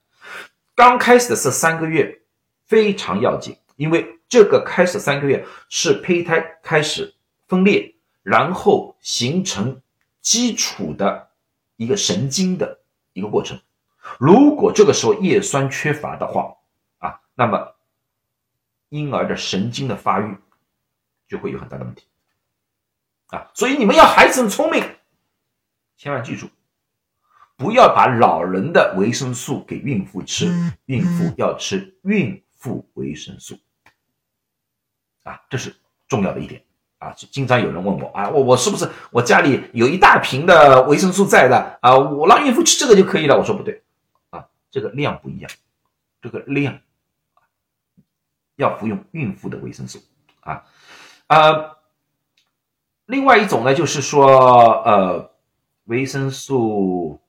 [0.73, 2.21] 刚开始的是三个月，
[2.65, 7.13] 非常要紧，因为这个开始三个月是胚胎开始
[7.47, 7.93] 分裂，
[8.27, 9.81] 然后形成
[10.19, 11.29] 基础的
[11.77, 12.81] 一个神经的
[13.13, 13.57] 一个过程。
[14.19, 16.57] 如果这个时候叶酸缺乏的话，
[16.97, 17.73] 啊，那么
[18.89, 20.35] 婴儿的神经的发育
[21.25, 22.05] 就会有很大的问题。
[23.27, 24.83] 啊，所以你们要孩子很聪明，
[25.95, 26.49] 千万记住，
[27.55, 30.51] 不要把老人的维生素给孕妇吃，
[30.87, 33.57] 孕妇要吃孕妇维生素。
[35.23, 35.73] 啊，这是
[36.09, 36.61] 重要的一点
[36.99, 37.11] 啊！
[37.13, 41.95] 就经常有人问我啊，我我是不是我家里有一大瓶的维生素在的啊？
[41.97, 43.37] 我让孕妇吃这个就可以了？
[43.37, 43.83] 我说不对，
[44.31, 45.51] 啊，这个量不一样，
[46.21, 46.79] 这个量
[48.55, 49.99] 要服用孕妇的维生素
[50.41, 50.63] 啊，
[51.27, 51.73] 啊。
[53.05, 55.31] 另外一种呢，就是说，呃，
[55.85, 57.21] 维生素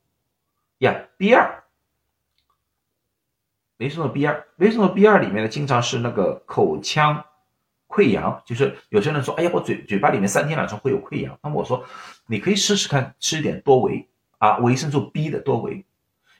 [0.78, 1.62] 呀，B 二，
[3.76, 7.24] 维生素 B 二，维生素 B 二里面呢，经常是那个口腔
[7.88, 11.84] 溃疡，就是有些人说，哎呀，我嘴嘴巴里面三天两头会有溃疡，那么我说，
[12.26, 15.84] 你可以试试看吃一点多维啊，维生素 B 的多维，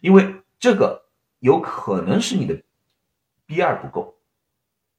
[0.00, 1.06] 因为这个
[1.40, 2.62] 有可能是你的
[3.46, 4.18] B 二不够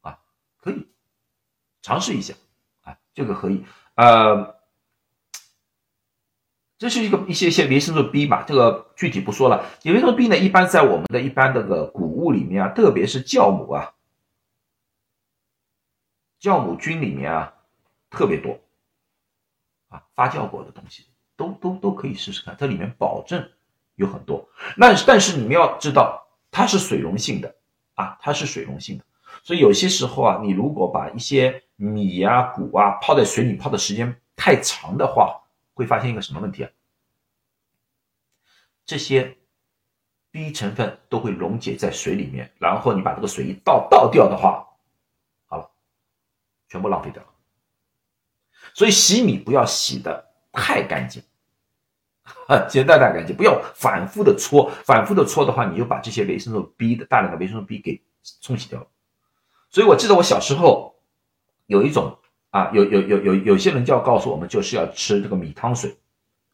[0.01, 0.17] 啊，
[0.59, 0.88] 可以
[1.81, 2.33] 尝试一下
[2.81, 3.63] 啊，这个可以。
[3.95, 4.55] 呃，
[6.77, 9.65] 这是一个一些一些维生素 B 嘛，这个具体不说了。
[9.83, 13.93] 维生素 B 呢，一般在我们的一般这个谷物里面啊，特别是酵母啊，
[16.41, 17.54] 酵母菌里面啊，
[18.10, 18.60] 特别多
[19.89, 23.49] 啊，发酵过的东西都都都可以试试看，这里面保证
[23.95, 24.47] 有很多。
[24.78, 27.56] 那但是你们要知道，它是水溶性的
[27.95, 29.04] 啊，它是水溶性的，
[29.43, 35.41] 所以有些时候啊，你如果把一些米呀、谷啊，泡在水里泡的时间太长的话，
[35.73, 36.71] 会发现一个什么问题啊？
[38.86, 39.38] 这些
[40.32, 44.65] B 成分都会溶解在水里面，然后你把这个水一倒倒掉的话，
[46.69, 47.29] 全部浪费掉了。
[48.73, 51.21] 所以洗米不要洗的太干净，
[52.69, 58.01] 简单太干净，不要反复的搓，反复的搓的话，你就把这些维生素 B 的大量的维生素 B 给
[58.39, 58.88] 冲洗掉了。
[59.69, 60.95] 所以我记得我小时候。
[61.69, 62.17] 有一种
[62.49, 65.95] 啊，有有有有有些人就要告诉我们，就是要吃这个米汤水，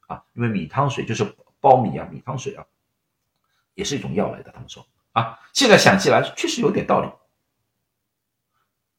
[0.08, 1.24] 啊，因为米汤水就是
[1.62, 2.66] 苞米啊，米汤水啊，
[3.76, 4.52] 也是一种药来的。
[4.52, 7.08] 他们说啊，现在想起来确实有点道理。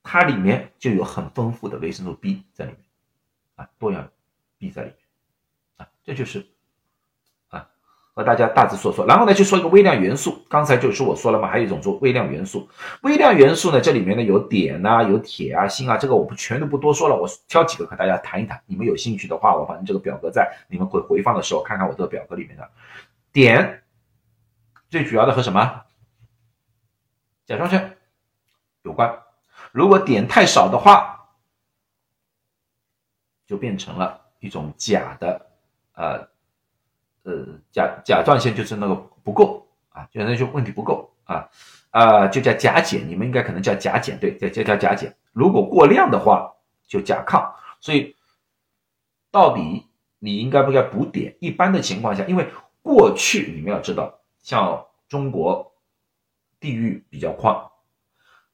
[0.09, 2.81] 它里面就有很丰富的维生素 B 在里面
[3.57, 4.09] 啊，多样
[4.57, 4.97] B 在里面
[5.79, 6.47] 啊，这就是
[7.49, 7.69] 啊，
[8.15, 9.05] 和大家大致说说。
[9.05, 12.69] 然后呢，就说一个微量元素，刚才就是我说了嘛，还有一种做微量元素。
[13.03, 18.63] 微量元素呢，这里面呢有碘呐，有铁啊、锌啊，这个我不全都不多说了，我挑几个和大家谈一谈。
[18.67, 22.71] 你们有兴趣的话，我反正这个表格在你们会回放的时候看看我这个表格里面的
[23.33, 23.81] 碘，
[24.89, 25.83] 最主要的和什么
[27.45, 27.97] 甲状腺
[28.83, 29.26] 有关。
[29.77, 31.29] 如果碘太少的话，
[33.47, 35.47] 就变成了一种假的，
[35.93, 36.27] 呃，
[37.25, 41.47] 呃，甲甲状腺就是那个不够啊，就那就问题不够啊，
[41.91, 45.15] 啊，就叫甲减，你们应该可能叫甲减，对，叫叫叫甲减。
[45.33, 46.55] 如果过量的话，
[46.89, 47.47] 就甲亢。
[47.79, 48.17] 所以，
[49.31, 49.87] 到底
[50.19, 51.37] 你应该不该补碘？
[51.39, 55.71] 一般的情况下，因为过去你们要知道，像中国
[56.59, 57.55] 地域比较宽。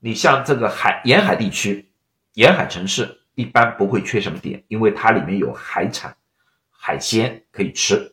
[0.04, 1.92] 你像这个海沿海地区、
[2.34, 6.16] 沿海城市，一般不会缺什么碘，因为它里面有海产、
[6.72, 8.12] 海鲜可以吃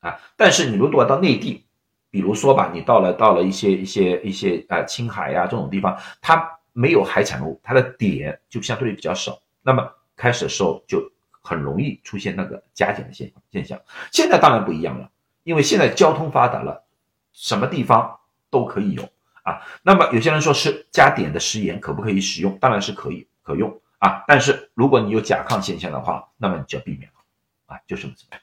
[0.00, 0.20] 啊。
[0.36, 1.64] 但是你如果到内地，
[2.10, 9.40] 比如说吧，你到了到了一些一些一些啊青海呀这种地方，它没有海产物，它的碘就相对比较少。
[9.62, 11.00] 那么开始的时候就
[11.40, 13.80] 很容易出现那个加减的现现象。
[14.12, 15.10] 现在当然不一样了，
[15.44, 16.84] 因为现在交通发达了，
[17.32, 18.18] 什么地方
[18.50, 19.08] 都可以有。
[19.46, 22.58] 啊，那么有些人说是加碘的食盐可不可以使用？
[22.58, 24.24] 当然是可以，可用啊。
[24.26, 27.20] 但是如果你有甲亢现象的话，那么你就要避免了
[27.66, 28.40] 啊，就这么简单。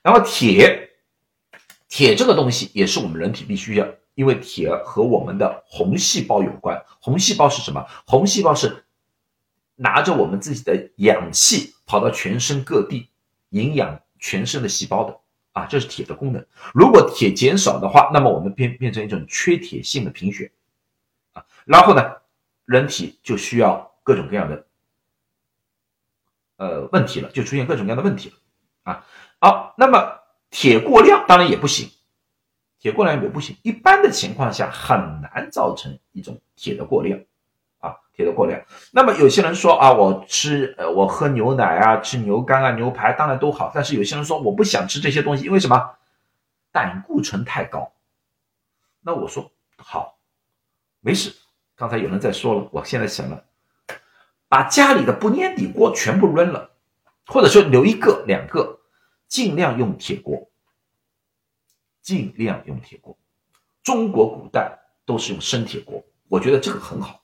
[0.00, 0.92] 然后铁，
[1.88, 6.82] 铁这个东西也是我们人体必须要，因为铁和我们的红细胞有关。
[7.00, 7.84] 红细胞是什么？
[8.06, 8.86] 红细胞是
[9.76, 13.10] 拿着我们自己的氧气跑到全身各地，
[13.50, 15.20] 营养全身的细胞的。
[15.58, 16.46] 啊，这是铁的功能。
[16.72, 20.52] 如果铁减少的话，那么我们变变成一种缺铁性的贫血
[21.32, 21.44] 啊。
[21.64, 22.16] 然后呢，
[22.64, 24.66] 人体就需要各种各样的
[26.56, 28.36] 呃问题了，就出现各种各样的问题了
[28.84, 29.04] 啊。
[29.40, 31.90] 好，那么铁过量当然也不行，
[32.78, 33.56] 铁过量也不行。
[33.62, 37.18] 一般的情况下很难造成一种铁的过量。
[38.18, 45.94] 铁的过量，那么有些人说啊，我吃呃，我喝牛奶啊，吃牛肝啊，牛排当然都好，但是有些人说我不想吃这些东西，因为什么？
[46.72, 47.92] 胆固醇太高。
[49.02, 50.18] 那我说好，
[50.98, 51.32] 没事。
[51.76, 53.44] 刚才有人在说了，我现在想了，
[54.48, 56.70] 把家里的不粘底锅全部扔了，
[57.28, 58.80] 或者说留一个两个，
[59.28, 60.50] 尽量用铁锅，
[62.02, 63.16] 尽量用铁锅。
[63.84, 64.76] 中国古代
[65.06, 67.22] 都是用生铁锅，我觉得这个很好。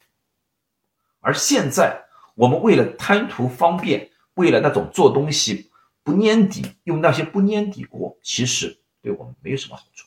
[1.24, 5.70] 而现在，我们为了贪图方便，为了那种做东西
[6.02, 10.06] 不粘底，用那些不粘底锅，其实对我们没有什么好处。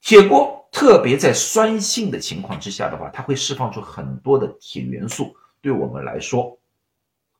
[0.00, 6.56] 铁锅特别在酸性的情况之下的话，它会释放出很多的铁元素，对我们来说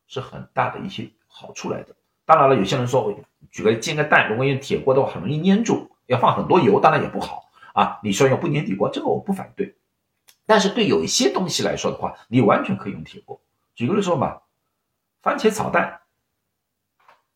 [0.07, 1.95] 是很大的一些好处来的。
[2.25, 3.17] 当然了，有些人说，
[3.49, 7.97] 举个煎个蛋，如果用铁锅的话，很容易粘住，要放很多油，当然也不好啊。
[8.03, 9.76] 你说用不粘底锅，这个我不反对。
[10.47, 13.39] 但是对有一些东西来说的话，你完全可以用铁锅。
[13.75, 14.41] 举个例说嘛，
[15.21, 15.99] 番茄炒蛋，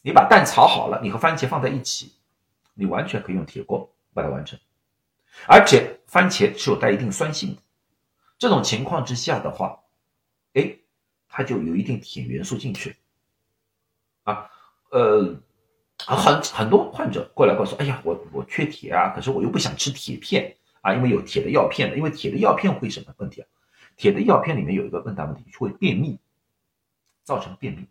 [0.02, 2.14] 你把蛋炒好了，你和番茄放在一起，
[2.74, 4.58] 你完全可以用铁锅把它完成。
[5.46, 7.62] 而且番茄是有带一定酸性的，
[8.38, 9.78] 这种情况之下的话，
[10.54, 10.78] 哎，
[11.28, 12.96] 它就有一定铁元素进去。
[14.24, 14.50] 啊，
[14.92, 15.36] 呃，
[15.98, 20.56] 很很多患者过来告诉，哎呀，我我缺铁啊，可是我又不想吃铁片。
[20.82, 23.48] 啊，因为有铁的药片的，因为铁的药片会什么问题啊？
[23.98, 26.18] 铁的药片里面有一个问大问题，会便秘，
[27.24, 27.86] 造成便秘。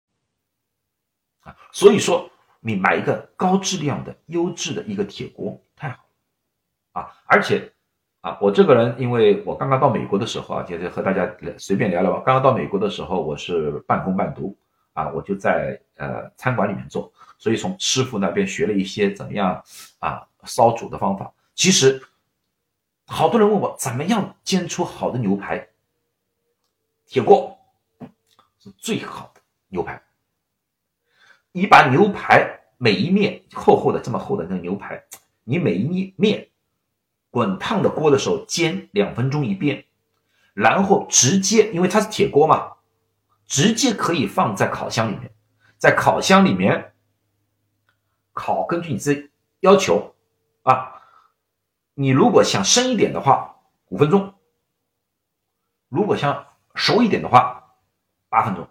[1.42, 2.28] 啊，所以说
[2.58, 6.04] 你买一个高质量的、优质的一个铁锅太好
[6.92, 7.72] 了，啊，而且
[8.22, 12.22] 啊，我这个人因为我刚刚到美国的时候啊，就是和大家随便聊聊吧。
[12.26, 14.56] 刚刚到美国的时候，我是半工半读
[14.94, 19.62] 啊，我就在呃餐馆里面做，所以从师傅那边学了一些怎么样
[20.00, 22.02] 啊烧煮的方法，其实。
[23.12, 25.70] 好多人问我怎么样煎出好的牛排，
[27.06, 27.58] 铁锅
[28.60, 30.00] 是最好的牛排。
[31.50, 35.02] 你把牛排每一面厚厚的这么厚的那个牛排，
[35.42, 36.50] 你每一面
[37.30, 39.86] 滚烫的锅的时候煎两分钟一遍，
[40.54, 42.74] 然后直接因为它是铁锅嘛，
[43.44, 45.32] 直接可以放在烤箱里面，
[45.78, 46.94] 在烤箱里面
[48.32, 50.14] 烤，根据你自己要求
[50.62, 50.98] 啊。
[52.00, 53.56] 你如果想深一点的话，
[53.90, 54.32] 五分钟；
[55.90, 57.62] 如果想熟一点的话，
[58.30, 58.66] 八分钟。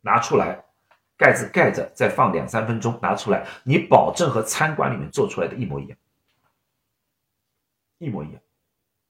[0.00, 0.64] 拿出来，
[1.18, 5.98] 盖子盖着，再放两三分钟，拿出来，你保证和餐馆里面做出来的一模一样。
[7.98, 8.40] 一模一样，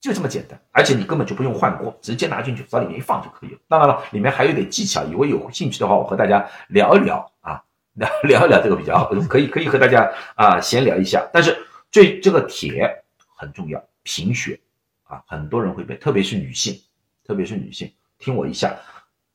[0.01, 3.59] 就这么简单，而且你根本就不用换锅，直接拿进去往里面一放就可以了。
[3.69, 11.25] 当然了，里面还有点技巧，如果有兴趣的话，我和大家聊一聊啊，聊 聊一聊这个比较好，可以可以和大家啊闲聊一下。
[11.31, 13.04] 但是这这个铁
[13.45, 14.59] 很重要，贫血
[15.03, 16.81] 啊，很多人会被，特别是女性，
[17.23, 18.75] 特别是女性，听我一下，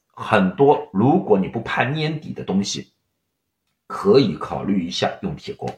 [0.09, 2.93] 很多如果你不怕粘底的东西，
[3.87, 5.69] 可以考虑一下用铁锅。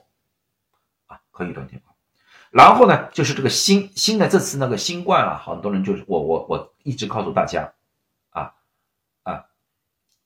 [1.07, 1.95] 啊可以断电话，
[2.51, 7.73] 然后呢，就是这个新新的这次那个新冠啊，很多人就是我我我一直告诉大家，
[8.31, 8.55] 啊
[9.23, 9.45] 啊，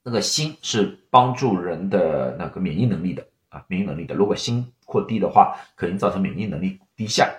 [0.04, 4.14] 那个锌是帮助人的那个免疫能力的啊，免疫能力的。
[4.14, 7.32] 如果锌过低的话，可能造成免疫能力低下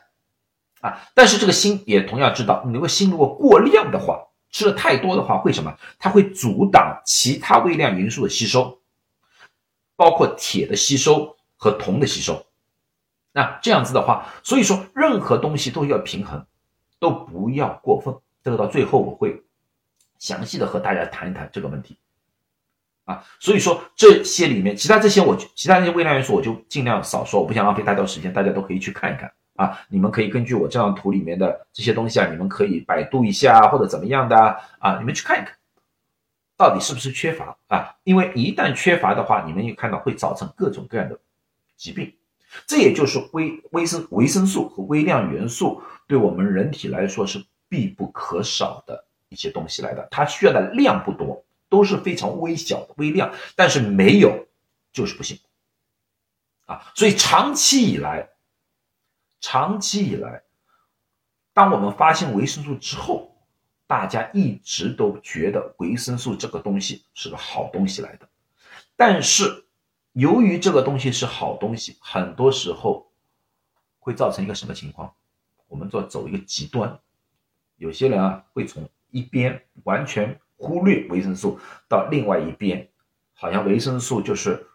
[0.82, 1.02] 啊。
[1.14, 5.78] 但是这个锌也同样知道，你如果锌如果过量的话，吃的太多的话，会什么？
[6.00, 8.80] 它会阻挡其他微量元素的吸收，
[9.96, 12.46] 包括铁的吸收和铜的吸收。
[13.34, 16.46] 那这样子的话，所以说任何东西都要平衡，
[16.98, 18.16] 都不要过分。
[18.44, 19.44] 这个到最后我会
[20.18, 21.98] 详细的和大家谈一谈这个问题
[23.04, 23.24] 啊。
[23.40, 29.78] 所以说这些里面，其他这些我其他那些微量元素我就尽量少说，我不想浪费太多时间，大家都可以去看一看啊。
[29.90, 34.38] 你们可以根据我这张图里面的这些东西啊，你们可以百度一下或者怎么样的
[34.80, 35.54] 啊，你们去看一看，
[36.56, 37.96] 到底是不是缺乏啊？
[38.06, 41.20] 因为一旦缺乏的话，你们也看到会造成各种各样的
[41.76, 42.14] 疾病。
[42.66, 54.48] 这也就是微微生维生素和微量元素对我们人体来说是必不可少的一些东西来的，它需要的量不多，都是非常微小的微量，但是没有
[54.94, 55.38] 就是不行
[56.66, 56.82] 啊。
[56.96, 58.30] 所以长期以来，
[59.50, 60.44] 长期以来，
[61.54, 63.34] 当我们发现维生素之后，
[63.88, 68.28] 大家一直都觉得维生素这个东西是个好东西来的，
[68.98, 69.64] 但是。
[70.14, 73.12] 由于这个东西是好东西，很多时候
[74.00, 75.14] 会造成一个什么情况？
[75.68, 77.00] 我们做走一个极端，
[77.76, 82.90] 有些人啊会从一边完全忽略维生素，到另外一边，
[83.36, 84.68] 好像维生素就是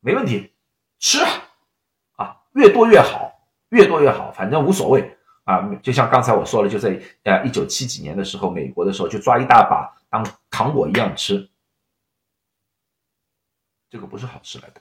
[0.00, 0.52] 没问题，
[0.98, 1.30] 吃啊，
[2.16, 3.33] 啊越多越好，
[3.74, 5.68] 越多越好，反正无所谓啊。
[5.82, 11.50] 就像刚才我说了，就在呃一九七几年的时候，美国的时候就抓一大把当糖果一样吃。
[13.90, 14.80] 这个不是好事来的。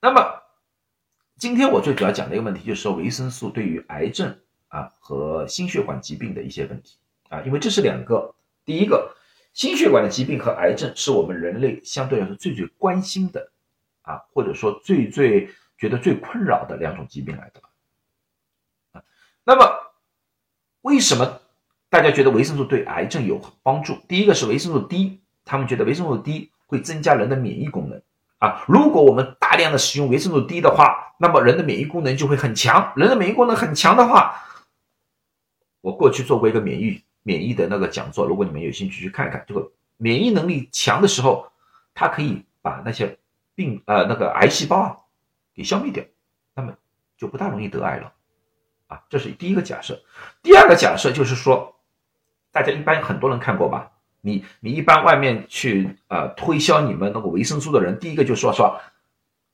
[0.00, 0.42] 那么，
[1.38, 4.38] 今天我最主要讲的一个问题，就是说维生素对于癌症
[4.68, 6.96] 啊和心血管疾病的一些问题
[7.28, 8.34] 啊，因为这是两个，
[8.64, 9.14] 第一个，
[9.52, 13.50] 心血管的疾病和癌症是我们人类相对来说最最关心的
[14.02, 15.50] 啊，或者说最最
[15.80, 17.60] 觉得最困扰的两种疾病来的
[18.92, 19.02] 啊。
[19.42, 19.68] 那么，
[20.82, 21.40] 为什么
[21.88, 23.96] 大家觉得维生素对癌症有帮助？
[24.06, 26.52] 第一个是维生素 D，他们觉得维生素 D。
[26.70, 28.00] 会增加人的免疫功能
[28.38, 28.64] 啊！
[28.68, 32.92] 如果我们大量的使用维生素 D 的话，那么人的免疫功能就会很强。
[32.94, 34.40] 人的免疫功能很强的话，
[35.80, 41.50] 我过去做过一个免疫免疫的那个讲座，如果你们有兴趣去看看，这个免疫能力强的时候，
[41.92, 43.18] 它可以把那些
[43.56, 44.96] 病呃那个癌细胞啊
[45.60, 46.02] 给消灭掉，
[46.54, 46.72] 那么
[47.18, 48.14] 就不大容易得癌了
[48.86, 49.02] 啊！
[49.10, 50.02] 这是第一个假设。
[50.42, 51.76] 第二个假设就是说，
[52.50, 53.90] 大家一般很多人看过吧？
[54.22, 58.80] 你你一般外面去呃推销你们那个维生素的人，第一个就说说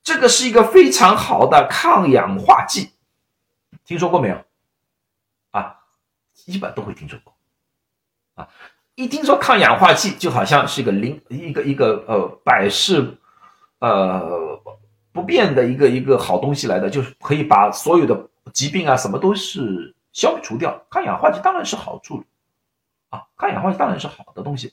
[0.05, 2.93] 这个是一个非常好的抗氧化剂，
[3.85, 4.45] 听说过没有？
[5.51, 5.81] 啊，
[6.45, 7.35] 一般都会听说过，
[8.37, 8.49] 啊，
[8.95, 13.19] 一听说抗氧化剂就好像是一个零一个一个呃百事
[13.81, 14.63] 呃
[15.17, 20.81] 不变的一个一个好东西来的，就是可以把所有的疾病啊什么都是消除掉。
[20.89, 22.23] 抗氧化剂当然是好处。
[23.09, 24.73] 啊，抗氧化剂当然是好的东西，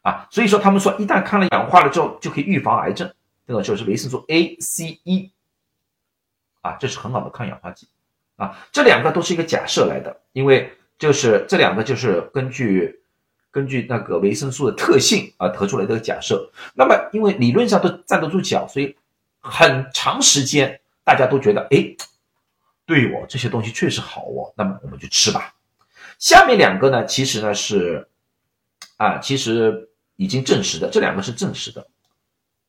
[0.00, 3.12] 啊，所以说他们说一旦抗了氧化了之后就可以预防癌症，
[3.46, 5.30] 这个就是维生素 A、C、E，
[6.62, 7.86] 啊，这是很好的抗氧化剂，
[8.36, 13.02] 啊，这两个都是一个假设来的，因为就是这两个就是根据
[13.50, 18.96] 根据那个维生素的特性啊得出来的假设，那么因为理论上都站得住脚，所以
[19.44, 21.94] 很长时间大家都觉得，哎，
[22.86, 25.54] 对我这些东西确实好哦，那么我们就吃吧。
[26.18, 28.08] 下面两个呢，其实呢是，
[28.96, 31.86] 啊，其实已经证实的，这两个是证实的，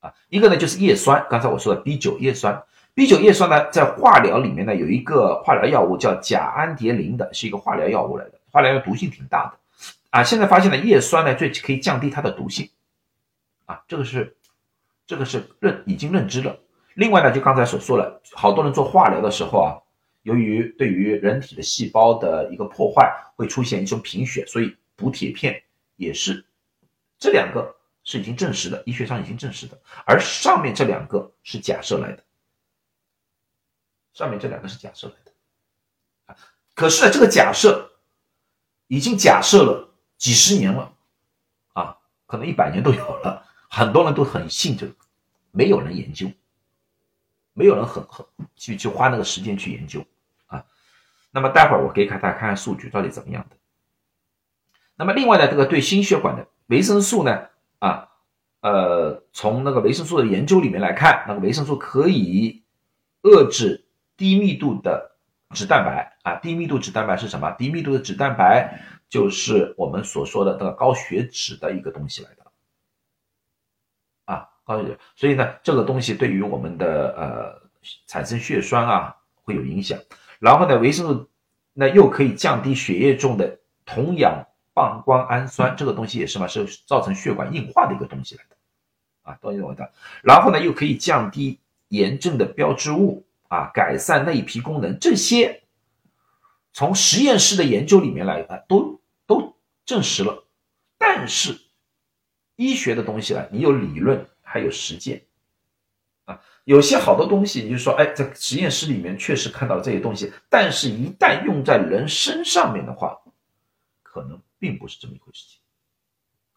[0.01, 2.61] 啊，一个呢就是叶酸，刚才我说的 B 九叶酸
[2.93, 9.57] ，B 九叶酸呢在化疗里面呢有一个化疗药物叫甲氨蝶呤的，是一个化疗药物来的，化疗药毒性挺大的，
[10.09, 12.69] 啊，现在发现呢叶酸呢最可以降低它的毒性，
[13.65, 14.35] 啊，这个是，
[15.07, 16.57] 这个是认已经认知了。
[16.95, 19.79] 另外呢，就刚才所说了，好多人做化疗的时候啊。
[20.23, 25.61] 由于对于人体的细胞的一个破坏，会出现一种贫血，所以补铁片
[25.97, 26.43] 也是
[27.19, 32.23] 这两个是已经证实的，医学上已经证实的，而上面这两个是假设来的，
[34.15, 36.35] 上面这两个是假设来的，
[36.73, 37.91] 可是呢，这个假设
[38.87, 40.91] 已经假设了几十年了，
[41.73, 44.95] 啊，可能一百年都有了，很多人都很信这个，
[45.51, 46.27] 没有人研究，
[47.55, 48.23] 没有人很很
[48.55, 50.05] 去去花那个时间去研究
[50.45, 50.63] 啊。
[51.31, 53.55] 那么待会儿我给大家看看数据到底怎么样的。
[54.95, 57.47] 那么另外呢，这个对心血管的维生素呢，
[57.79, 58.09] 啊，
[58.61, 62.63] 呃，从那个维生素的研究里面来看，那个维生素可以
[63.23, 65.13] 遏制低密度的。
[65.51, 67.51] 脂蛋白啊，低密度脂蛋白是什么？
[67.51, 72.44] 低密度的脂蛋白就是我们所说的这个高血脂的一个东西来的，
[74.65, 74.97] 高血。
[75.15, 77.69] 所以呢，这个东西对于我们的呃
[78.07, 79.97] 产生血栓啊会有影响。
[80.39, 81.29] 然后呢，维生素
[81.71, 88.55] 那又可以降低血液中的酮氧半胱氨酸，这个东西也是嘛，是造成血管硬化的一个东西来的
[89.31, 89.93] 啊，都懂的。
[90.21, 93.23] 然后呢，又可以降低炎症的标志物。
[93.47, 95.61] 啊，改善内皮功能，这些
[96.73, 99.55] 从实验室的研究里面来啊，都都
[99.85, 100.47] 证实了。
[100.97, 101.55] 但是
[102.55, 104.25] 医学的东西呢，你有理论，
[104.55, 105.25] 还有实践
[106.23, 106.41] 啊。
[106.63, 113.19] 有些好多东西，你就说，哎，在实验室里面确实看到了这些东西，但是一旦用在人身上面的话，
[114.01, 115.59] 可能并不是这么一回事情，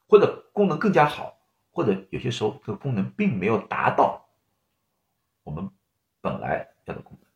[0.07, 1.37] 或者功能更加好，
[1.73, 4.25] 或者有些时候这个功能并没有达到
[5.43, 5.69] 我们
[6.21, 6.95] 本来要。
[6.95, 7.29] 的功能，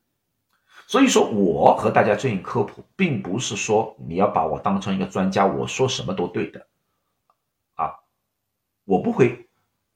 [0.86, 6.66] 所以说我和大家进行科普，并不是说你要把我当成一个专家，我说什么都对的，
[7.74, 8.00] 啊，
[8.84, 9.46] 我不会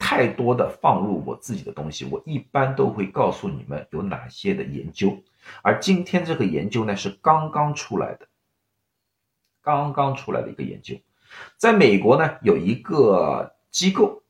[0.09, 5.21] 太多的放入我自己的东西，我一般都会告诉你们有哪些的研究，
[5.63, 8.29] 而今天这个研究呢是刚刚出来的，
[9.61, 10.95] 刚刚出来的一个研究，
[11.57, 14.23] 在美国呢有一个机构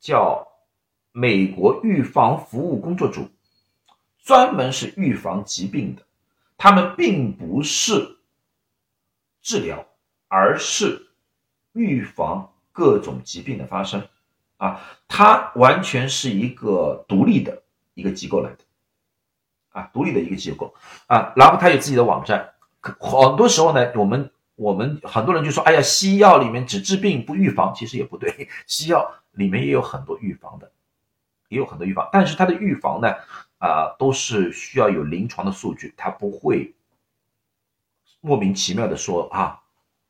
[0.00, 0.48] 叫
[1.12, 3.28] 美国预防服务工作组。
[4.22, 6.02] 专门是预防疾病的，
[6.56, 8.16] 他们并不是
[9.42, 9.84] 治疗，
[10.28, 11.08] 而是
[11.74, 14.08] 预防各种疾病的发生。
[14.64, 17.62] 啊，它完全是一个独立的
[17.92, 18.58] 一个机构来的，
[19.72, 20.74] 啊，独立的一个机构
[21.06, 21.32] 啊。
[21.36, 22.50] 然后它有自己的网站。
[22.80, 30.70] 很多时候呢，我们我们很多人就说，哎呀，西药里面只治病不预防，其实也不对，西药里面也有很多预防的，
[31.48, 33.14] 也有很多预防，但是它的预防呢？
[33.58, 36.74] 啊，都是需要有临床的数据，它不会
[38.20, 39.60] 莫名其妙的说啊，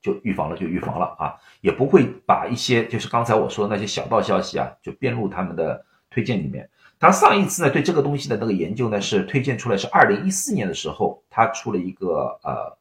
[0.04, 6.68] 就预防了就预防了啊，也不会把一些就是刚才我说的那些小道消息啊，就编入他们的推荐里面。
[7.00, 12.76] 他上一次呢对这个东西的那个研究呢是推荐出来是二零一四年的时候，他出了一个呃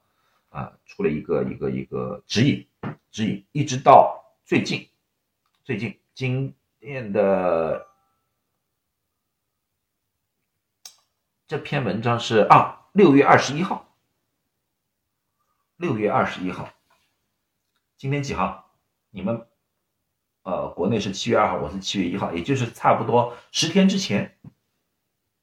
[0.49, 2.67] 啊出了一个一个一个指引
[3.09, 4.85] 指引，一直到最近
[5.63, 7.87] 最近今天的。
[11.47, 13.95] 这篇文章是啊，六月二十一号。
[15.77, 16.69] 六月二十一号，
[18.03, 18.69] 今天几号？
[19.11, 19.47] 你们
[20.43, 24.37] 呃，国内是七月二号，我是七月一号，也就是差不多十天之前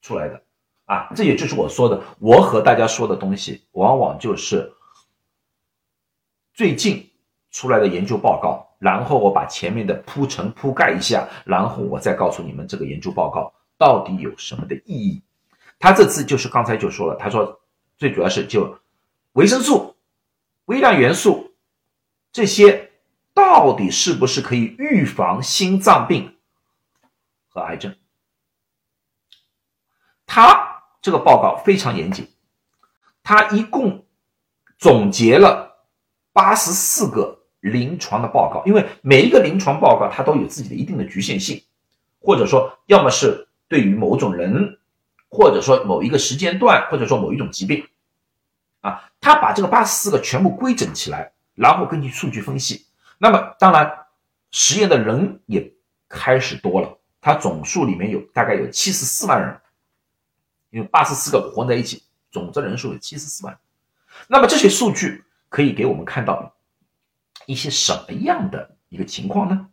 [0.03, 0.43] 出来的
[0.85, 1.09] 啊。
[1.15, 4.71] 这也就是我说的，我和大家说的东西，往往就是
[6.53, 7.09] 最近
[7.49, 15.23] 出来的研究报告，然后我把前面的铺陈铺盖一下，然后我再告诉你们这个研究报告到底有什么的意义。
[15.79, 17.59] 他这次就是刚才就说了，他说
[17.97, 18.77] 最主要是就
[19.31, 19.95] 维生素、
[20.65, 21.50] 微量元素
[22.31, 22.91] 这些
[23.33, 26.37] 到底是不是可以预防心脏病
[27.47, 27.95] 和癌症？
[30.25, 32.29] 他这个报告非常严谨，
[33.23, 34.05] 他一共
[34.77, 35.85] 总结了
[36.33, 41.63] 八十四个临床的报告，因为每一个临床报告它都有自己的一定的局限性，
[42.19, 44.77] 或者说要么是对于某种人。
[45.33, 47.87] 或者说某一个时间段，或者说某一种疾病，
[48.81, 52.87] 啊，他把这个八十四个全部规整起来，然后根据数据分析。
[53.17, 54.05] 那么当然，
[54.51, 55.73] 实验的人也
[56.09, 59.61] 开始多了，他总数里面有大概有七十四万人，
[60.69, 63.59] 因为八十四个混在一起，总的人数有七十四万。
[64.27, 66.55] 那么这些数据可以给我们看到
[67.45, 69.69] 一些什么样的一个情况呢？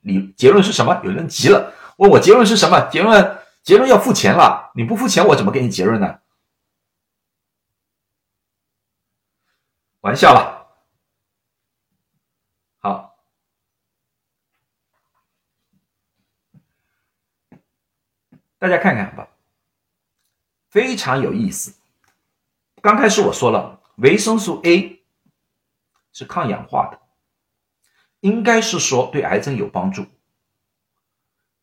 [0.00, 1.00] 你结论是什么？
[1.04, 2.80] 有人急了，问我结论是什么？
[2.90, 3.38] 结论。
[3.64, 6.20] 结论要付钱了，你不付钱，我怎么给你结论呢？
[10.00, 10.68] 玩笑了，
[12.78, 13.18] 好，
[18.58, 19.28] 大家看看吧，
[20.70, 21.74] 非常有意思。
[22.82, 25.00] 刚开始我说了，维生素 A
[26.12, 26.98] 是抗氧化的，
[28.20, 30.06] 应该是说对癌症有帮助，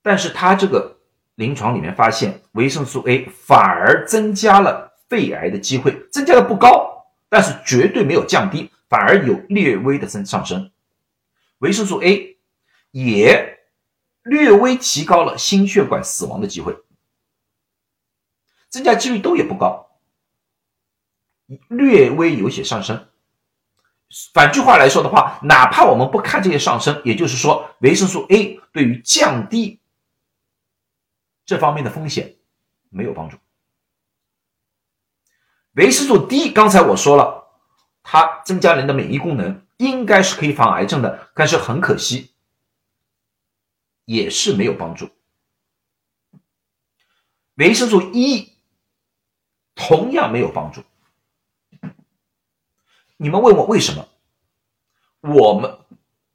[0.01, 0.93] 但是它这个。
[1.37, 10.71] 临床里面发现，维生素 A 反而增加了肺癌的机会，增加的不高，但是绝对没有降低，反而有略微的增上升。
[11.57, 12.37] 维生素 A
[12.91, 13.59] 也
[14.23, 16.73] 略微提高了心血管死亡的机会，
[18.75, 19.89] 增加几率都也不高，
[21.69, 23.07] 略微有些上升。
[24.33, 29.79] 反句话来说的话，哪怕我们不看这些上升，也就是说，维生素 A 对于降低
[31.45, 32.35] 这方面的风险
[32.89, 33.37] 没有帮助。
[35.75, 37.47] 维生素 D，刚才我说了，
[38.03, 42.33] 它增加人的免疫功能，应该是可以防癌症的，但是很可惜，
[44.03, 45.09] 也是没有帮助。
[47.55, 48.54] 维生素 E
[49.75, 50.81] 同样没有帮助。
[53.17, 54.07] 你们问我为什么？
[55.21, 55.79] 我们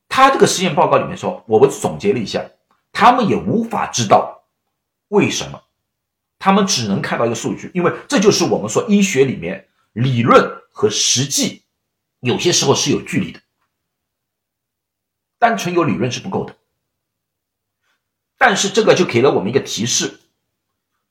[0.08, 2.50] 他这个实验报告里面说，我们总结了一下，
[2.92, 4.44] 他们也无法知道
[5.08, 5.62] 为什么，
[6.38, 11.62] 他们只能看到一个数据，因为这就是我们说医学里面理论和实际
[12.20, 13.40] 有些时候是有距离的，
[15.38, 16.56] 单纯有理论是不够的。
[18.38, 20.18] 但是这个就给了我们一个提示，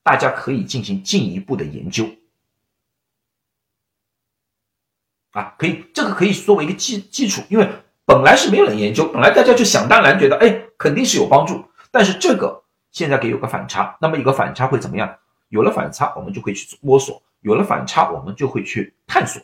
[0.02, 2.10] 大家可以进行进一步的研究。
[5.32, 7.68] 啊，可以，这个可以作为一个基基础，因为
[8.04, 11.64] 本来是没有人研究，本来大家就想当然觉得，哎，肯定是有帮助。
[11.90, 15.16] 但是这个现在给有个反差，那么有个反差会怎么样？
[15.48, 19.40] 有了反差，我们就会去摸索；有了反差，我们就会去探索。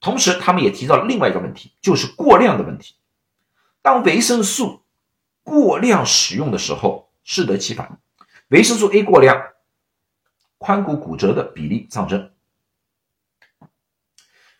[0.00, 2.96] 同时，他们也提到了另外一个问题，就是过量的问题。
[3.82, 4.82] 当维生素
[5.44, 8.00] 过量使用的时候，适得其反。
[8.48, 9.40] 维生素 A 过量，
[10.58, 12.31] 髋骨骨折的比例上升。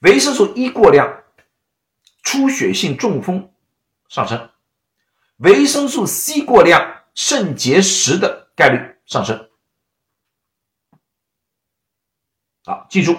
[0.02, 1.22] 维生素 E 过量，
[2.24, 3.52] 出血性中风
[4.08, 4.50] 上升；
[5.36, 9.48] 维生素 C 过量，肾结石的概率上升。
[12.64, 13.16] 好，记住，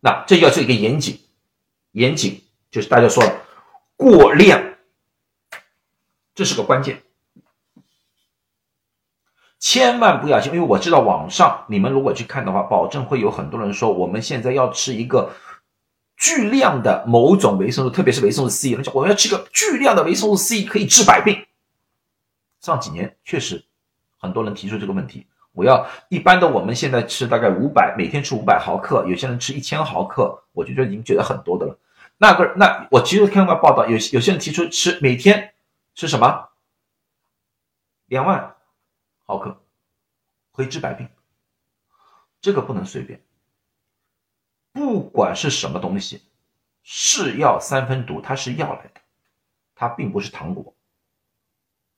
[0.00, 1.18] 那这要做一个严谨，
[1.92, 3.42] 严谨就是大家说了，
[3.96, 4.62] 过量，
[6.34, 7.02] 这是个关键，
[9.58, 15.32] 千万不要信，因为我知道网上你们如果去看的话，保证会有很多人说我们现在要吃一个。
[16.18, 21.46] 巨量的某种维生素，特别是维生素 C，人讲我们要吃个巨量的维生素 C 可以治百病。
[22.60, 23.64] 上几年确实
[24.18, 31.78] 很多人提出这个问题，我要一般的我们现在吃大概五百，每天吃五百毫克，有些人吃一千毫克，我就觉得已经觉得很多的了。
[32.16, 35.54] 那个那我其实看过报道，有有些人提出吃每天
[35.94, 36.48] 吃什么
[38.06, 38.56] 两万
[39.24, 39.56] 毫克
[40.52, 41.08] 可以治百病，
[42.40, 43.20] 这个不能随便。
[44.72, 46.22] 不管是什么东西，
[46.82, 49.00] 是药三分毒，它是药来的，
[49.74, 50.74] 它并不是糖果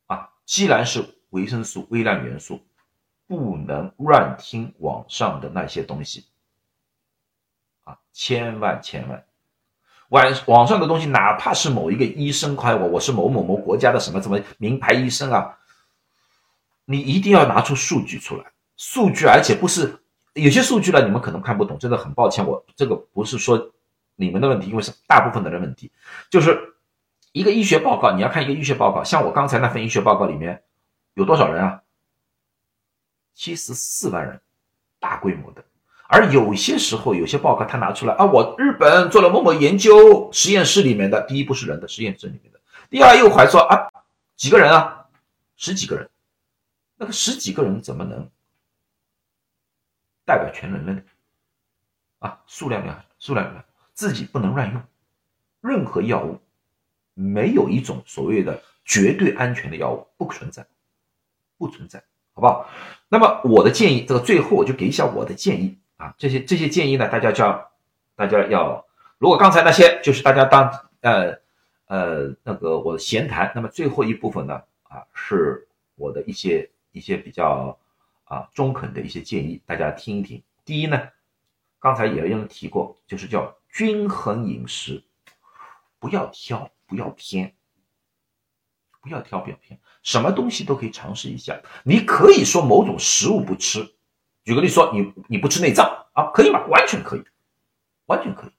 [0.06, 0.30] 啊。
[0.46, 2.60] 既然是维生素、微量元素，
[3.26, 6.26] 不能乱听网上的那些东西
[7.84, 7.98] 啊！
[8.12, 9.24] 千万千万，
[10.08, 15.58] 网网上的东西，哪怕是某一个医生夸我，我是某某某国家的什么什么名牌医生啊，
[16.86, 20.02] 你一定要拿出数据出来，数据，而且不是。
[20.34, 23.72] 有些数据呢，你们可能看不懂，真的很抱歉，我这个不是说
[24.16, 25.90] 你们的问题，因为是大部分的人问题，
[26.30, 26.74] 就是
[27.32, 30.62] 一个医学报告，你要看一个医学报告，像我刚才那份医学报告里面
[31.14, 31.82] 有多少人啊？
[33.34, 34.40] 七十四万人，
[34.98, 35.64] 大规模的。
[36.06, 42.60] 而有些时候，有些报告他拿出来啊，我日本做了某某研究实验室里面的，第一不是人的实验室里面的，
[42.90, 43.88] 第二又还说啊
[44.36, 45.06] 几个人啊，
[45.56, 46.08] 十几个人，
[46.96, 48.28] 那个十几个人怎么能？
[50.30, 51.02] 代表全人类的
[52.20, 53.64] 啊，数量量数量量，
[53.94, 54.80] 自己不能乱用。
[55.60, 56.38] 任何药物
[57.14, 60.64] 没有一种所谓的绝对安全的药物，不存在，
[61.58, 61.98] 不存在，
[62.32, 62.70] 好不好？
[63.08, 67.72] 那么我的建议，这个最后我就给一下我的建议啊，这些这些建议呢，大家就要
[68.14, 68.86] 大家要，
[69.18, 70.70] 如果刚才那些就是大家当
[71.00, 71.36] 呃
[71.86, 75.66] 呃那个我的闲谈，那么最后一部分呢啊，是
[75.96, 77.76] 我的一些一些比较。
[78.30, 80.40] 啊，中肯的一些建议，大家听一听。
[80.64, 81.08] 第一呢，
[81.80, 85.02] 刚才也有人提过，就是叫均衡饮食，
[85.98, 87.52] 不要挑，不要偏，
[89.00, 91.60] 不要挑，不要偏，什么东西都可以尝试一下。
[91.82, 93.96] 你可以说某种食物不吃，
[94.44, 96.64] 举个例说，你你不吃内脏啊，可以吗？
[96.68, 97.24] 完全可以，
[98.06, 98.52] 完全可以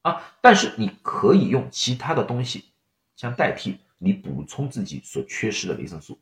[0.00, 0.32] 啊。
[0.40, 2.72] 但是你可以用其他的东西
[3.16, 6.18] 相代替，你补充自己所缺失的维生素。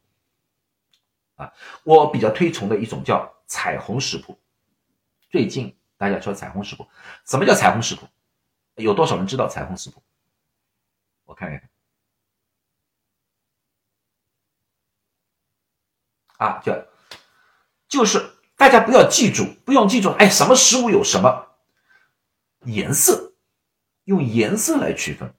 [1.40, 1.52] 啊，
[1.84, 4.38] 我比较推崇的一种叫彩虹食谱。
[5.30, 6.86] 最近大家说彩虹食谱，
[7.24, 8.06] 什么叫彩虹食谱？
[8.74, 10.02] 有多少人知道彩虹食谱？
[11.24, 11.70] 我看一看。
[16.36, 16.86] 啊，就
[17.88, 21.46] 就是大家不要记住，不用记住，哎，什么食物有什么？
[22.64, 23.32] 颜色，
[24.04, 25.34] 用颜色来区分。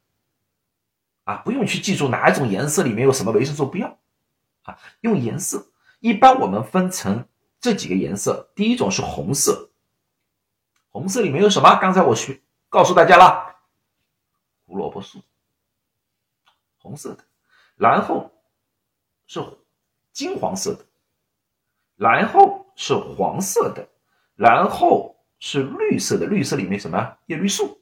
[1.26, 3.99] 啊，不用去记住哪一种颜色里面有什么维生素，不要。
[4.64, 5.70] 啊，用颜色，
[6.02, 7.26] 一般我们分成
[7.60, 8.52] 这几个颜色。
[8.54, 9.70] 第一种是红色，
[10.89, 11.76] 红色里面有什么？
[11.76, 13.56] 刚才我去告诉大家了，
[14.66, 15.22] 胡萝卜素，
[16.80, 17.24] 红色的。
[17.78, 18.32] 然后
[19.28, 19.41] 是
[20.12, 20.86] 金黄色的，
[21.95, 23.88] 然后是黄色的，
[24.36, 26.26] 然后是绿色的。
[26.26, 27.18] 绿色里面什么？
[27.28, 27.80] 叶绿素。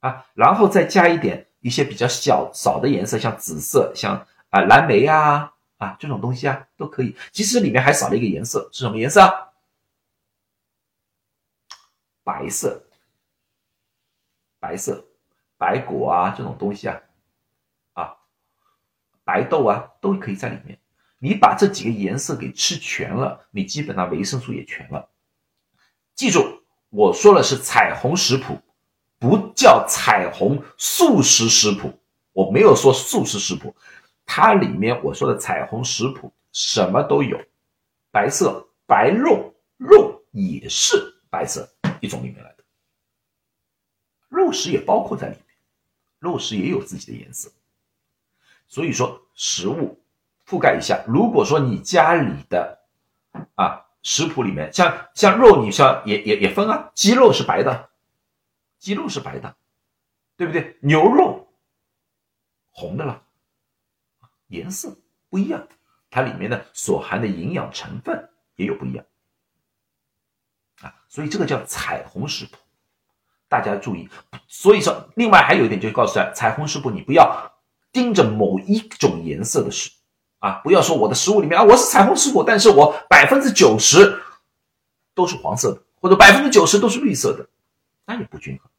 [0.00, 5.54] 啊，然后再加一点一些比较小少的颜色，像紫色，像啊蓝莓啊。
[5.78, 7.16] 啊，这种东西啊都可以。
[7.32, 9.20] 其实里面还少了一个颜色，是什么颜色？
[9.20, 9.48] 啊？
[12.22, 12.84] 白色，
[14.60, 15.06] 白色，
[15.56, 17.00] 白果啊这种东西啊，
[17.94, 18.16] 啊，
[19.24, 20.78] 白豆啊都可以在里面。
[21.20, 25.08] 你把这几个颜色给吃全了，你基本上维生素也全了。
[26.14, 28.60] 记住，我说的是彩虹食谱，
[29.18, 31.98] 不叫彩虹素食食谱，
[32.32, 33.74] 我没有说素食食谱。
[34.30, 37.40] 它里面我说的彩虹食谱什么都有，
[38.10, 41.66] 白色白肉肉也是白色
[42.00, 42.62] 一种里面来的，
[44.28, 45.56] 肉食也包括在里面，
[46.18, 47.50] 肉食也有自己的颜色，
[48.68, 49.98] 所以说食物
[50.46, 51.02] 覆盖一下。
[51.08, 52.78] 如果说你家里的
[53.54, 57.88] 啊食谱里面像像肉，你像也也也分啊，鸡肉是白的，
[58.78, 59.56] 鸡肉是白的，
[60.36, 60.76] 对不对？
[60.80, 61.48] 牛肉
[62.70, 63.24] 红的了。
[64.48, 64.96] 颜色
[65.30, 65.66] 不一样，
[66.10, 69.04] 它里面的所含的营养成分也有不一样
[70.80, 72.56] 啊，所以这个叫彩虹食谱，
[73.48, 74.08] 大家注意。
[74.46, 77.52] 所以说，另外还有一点就是告诉大家，彩虹食谱你不要
[77.92, 79.90] 盯着某一种颜色的食
[80.38, 84.22] 啊，不要说我的食物里面啊我是彩虹食谱，但是我百分之九十
[85.14, 87.48] 都是黄色的，或者百分之九十都是绿色的，
[88.06, 88.70] 那也不均衡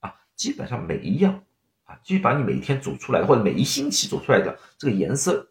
[0.00, 1.42] 啊，基本上每一样。
[1.86, 5.48] 啊，继续把你每天煮出来的，或者每一星期煮出来的这个颜色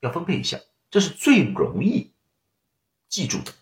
[0.00, 0.58] 要分配一下，
[0.90, 2.12] 这是最容易
[3.08, 3.52] 记住的，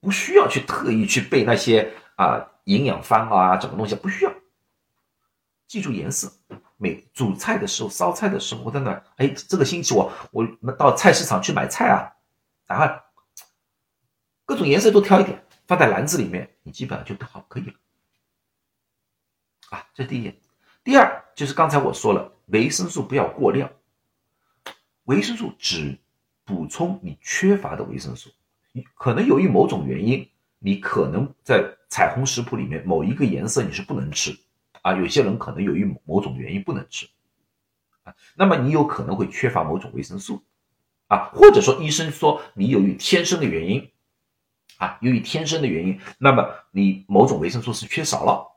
[0.00, 4.32] 不需要去特意去背那些啊营养方啊，什么东西不需要，
[5.66, 6.32] 记住颜色。
[6.80, 12.12] 每煮菜的时候、烧菜的时候，我在那，哎，这个星期我我们到菜市场去买菜啊，
[12.68, 13.02] 然后
[14.44, 17.72] 各种颜色都挑一点，放在篮子里面，你基本上就都好可以了。
[19.70, 20.36] 啊，这是第一点。
[20.88, 23.70] 第二就是刚才我说了，维生素不要过量，
[25.04, 25.98] 维生素只
[26.46, 28.30] 补充你缺乏的维生素。
[28.94, 30.26] 可能由于某种原因，
[30.58, 34.34] 你可能在彩虹食谱里面某一个颜色你是不能吃
[34.80, 34.94] 啊。
[34.94, 37.06] 有些人可能由于某种原因不能吃
[38.04, 40.42] 啊，那么你有可能会缺乏某种维生素
[41.08, 43.90] 啊，或者说医生说你由于天生的原因
[44.78, 48.47] 啊，由于天生的原因，那么你某种维生素是缺少了。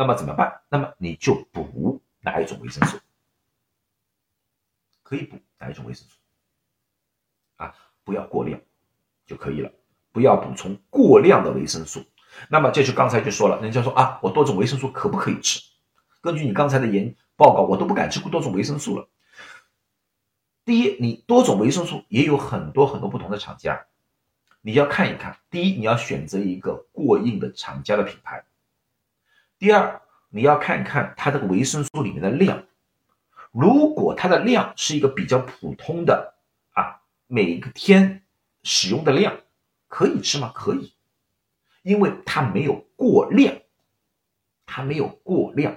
[0.00, 0.62] 那么怎么办？
[0.70, 2.98] 那么你就补哪一种维生素？
[5.02, 6.16] 可以补哪一种维生素？
[7.56, 8.58] 啊，不要过量
[9.26, 9.70] 就可以了，
[10.10, 12.02] 不要补充过量的维生素。
[12.48, 15.60] 那么这就刚才就说了，人家说啊，我多种维生素可不可以吃？
[16.22, 19.06] 根据你刚才的研报告，我都不敢吃多种维生素了。
[20.64, 23.84] 第一，你多种维生素也有很多很多不同的厂家，
[24.62, 25.36] 你要看一看。
[25.50, 28.46] 第一，你要选择一个过硬的厂家的品牌。
[29.60, 30.00] 第二，
[30.30, 32.64] 你要看看它这个维生素里面的量，
[33.52, 36.34] 如果它的量是一个比较普通的
[36.72, 38.22] 啊，每一个天
[38.62, 39.38] 使用的量，
[39.86, 40.50] 可以吃吗？
[40.54, 40.94] 可以，
[41.82, 43.54] 因为它没有过量，
[44.64, 45.76] 它没有过量，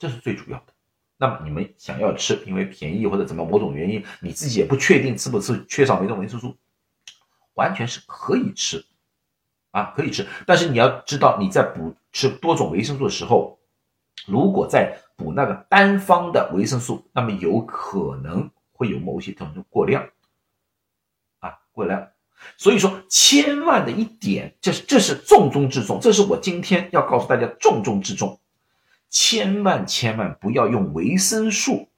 [0.00, 0.72] 这是最主要的。
[1.16, 6.56] 那么你们想要吃，因为便宜或者怎么某种原因，你自己也不确定吃不吃，缺少维生素，
[7.54, 8.84] 完全是可以吃。
[9.72, 13.58] 啊，可以吃，但是你要知道，你在补吃多种维生素的时候，
[14.26, 20.06] 如果在补那个单方的维生素，那么有可能会有某些东西过量，
[21.40, 22.10] 啊，过量。
[22.58, 28.38] 所以说，千万的一点，这是这是重中之重，这是我今天要告诉大家重中之重，
[29.08, 31.88] 千万千万不要用维生素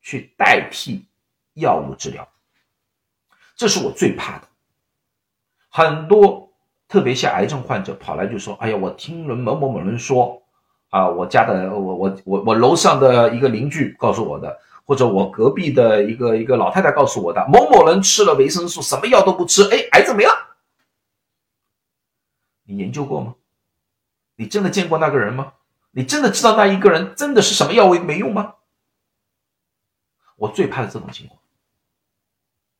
[0.00, 1.04] 去代替
[1.52, 2.26] 药物治疗，
[3.56, 4.48] 这是我最怕的，
[5.68, 6.43] 很多。
[6.86, 10.42] 特别像癌症患者跑来就说：“哎呀，我听人某某某人说，
[10.90, 20.30] 啊，我家的我我我我楼上的一个邻居告诉我的，或者我隔壁的一个一个老太太告诉我的，某某人吃了维生素，什么药都不吃，哎，癌症没了。
[22.64, 23.34] 你研究过吗？
[24.36, 25.54] 你真的见过那个人吗？
[25.90, 28.54] 你真的知道那一个人真的是什么药物没用吗？
[30.36, 31.40] 我最怕的这种情况，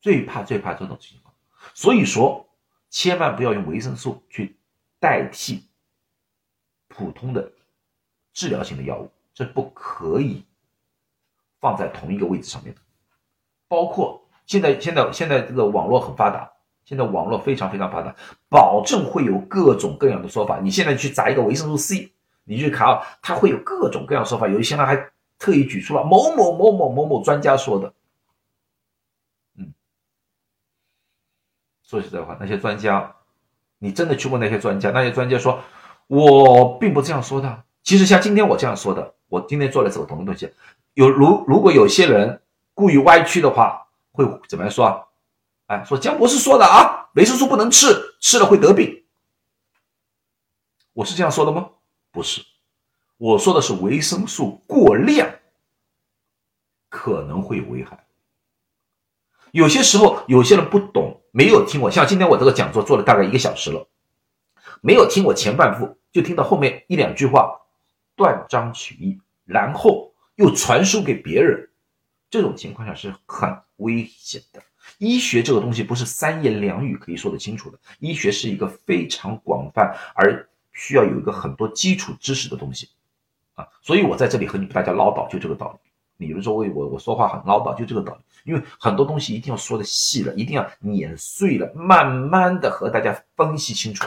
[0.00, 1.34] 最怕最怕这种情况，
[1.74, 2.46] 所以说。”
[2.94, 4.54] 千万不要用维生素去
[5.00, 5.64] 代替
[6.86, 7.50] 普通的
[8.32, 10.44] 治疗性的药物，这不可以
[11.58, 12.80] 放在同一个位置上面的。
[13.66, 16.48] 包括现在现在现在这个网络很发达，
[16.84, 18.14] 现在网络非常非常发达，
[18.48, 20.60] 保证会有各种各样的说法。
[20.60, 22.12] 你现在去砸一个维生素 C，
[22.44, 24.94] 你去看啊，它会有各种各样说法，有一些人还
[25.36, 27.92] 特意举出了某某某某某某专家说的。
[31.84, 33.14] 说实在话，那些专家。
[33.78, 35.62] 你真的去问那些专家，那些专家说，
[36.06, 37.64] 我并不这样说的。
[37.82, 40.50] 其实像今天我这样说的，我今天做了手同的东西，
[40.94, 42.40] 有如如果有些人
[42.72, 45.04] 故意歪曲的话，会怎么样说啊？
[45.66, 49.04] 哎，说江博士说的啊，维生素不能吃，吃了会得病。
[50.94, 51.68] 我是这样说的吗？
[52.10, 52.42] 不是，
[53.18, 55.28] 我说的是维生素过量
[56.88, 58.03] 可能会有危害。
[59.54, 61.88] 有些时候，有些人不懂，没有听我。
[61.88, 63.86] 像今天我这个讲座做了大概一个小时了，
[64.80, 67.60] 没有听我前半部，就听到后面一两句话，
[68.16, 71.70] 断章取义，然后又传输给别人，
[72.28, 74.60] 这种情况下是很危险的。
[74.98, 82.88] 医学这个东西不是三言两语可以说得清楚的，医学是一个非常广泛而需要有一个很多基础知识的东西
[83.54, 83.68] 啊。
[83.80, 85.83] 所以我在这里和你们大家唠叨，就这个道理。
[86.16, 88.20] 你比如说，我我我说话很唠叨，就这个道理。
[88.44, 94.06] 因为很多东西一定要说的细了，一定要碾碎了，慢慢的和大家分析清楚，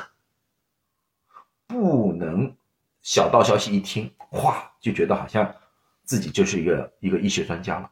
[1.65, 2.55] 不能
[3.01, 5.55] 小道消息一听，哗就觉得好像
[6.03, 7.91] 自己就是一个一个医学专家了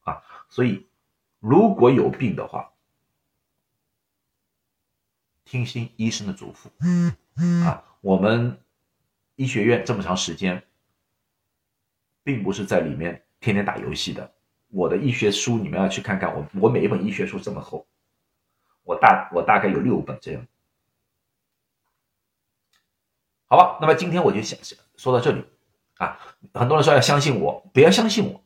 [0.00, 0.22] 啊。
[0.48, 0.86] 所以
[1.40, 2.72] 如果有病的话，
[5.44, 7.84] 听信医生的嘱咐啊。
[8.00, 8.58] 我们
[9.36, 10.64] 医学院这么长时间，
[12.24, 13.22] 并不是在里面。
[13.42, 14.32] 天天打游戏的，
[14.68, 16.32] 我的医学书你们要去看看。
[16.32, 17.86] 我我每一本医学书这么厚，
[18.84, 20.46] 我大我大概有六本这样。
[23.48, 24.58] 好吧，那么今天我就想
[24.96, 25.44] 说到这里
[25.96, 26.18] 啊。
[26.54, 28.42] 很多人说要相信我，不要相信我，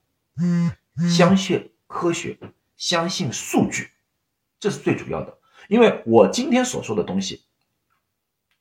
[1.09, 2.39] 相信科学，
[2.77, 3.91] 相信数据，
[4.59, 5.39] 这是最主要的。
[5.69, 7.45] 因为我今天所说的东西，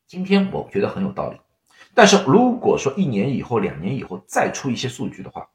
[0.05, 1.39] 今天我觉得很有道理。
[1.93, 5.49] 但是如果说一年以后、两年以后再出一些数据的话，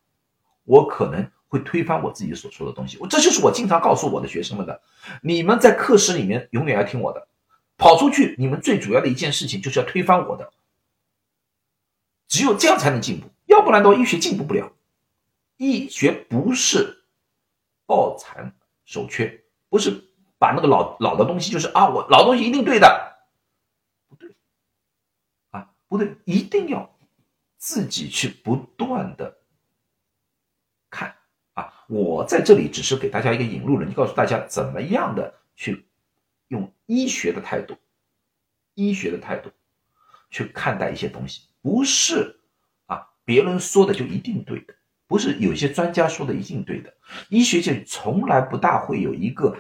[0.71, 4.81] 我可能会推翻我自己所说的东西，我这就是我经常告诉我的学生们的。
[5.21, 7.27] 你们在课室里面永远要听我的，
[7.77, 10.53] 跑出去，你们最主要的一件事情就是要推翻我的。
[12.29, 14.71] 只有这样才能进步，要不然的话，医学进步不了。
[15.57, 17.03] 医学不是
[17.85, 18.55] 抱残
[18.85, 20.05] 守缺，不是
[20.39, 23.16] 把那个老老的东西，就是啊，我老东西一定对的，
[24.09, 24.37] 不对，
[25.51, 26.95] 啊，不对，一定要
[27.59, 29.39] 自己去不断的。
[30.91, 31.14] 看
[31.55, 35.86] 啊，我在这里只是给大家一个引路人，告诉大家怎么样的去
[36.49, 37.76] 用医学的态度，
[38.74, 39.51] 医学的态度
[40.30, 42.41] 去看待一些东西，不是
[42.86, 44.74] 啊别人说的就一定对的，
[45.07, 46.93] 不是有些专家说的一定对的。
[47.28, 49.57] 医学界从来不大会有一个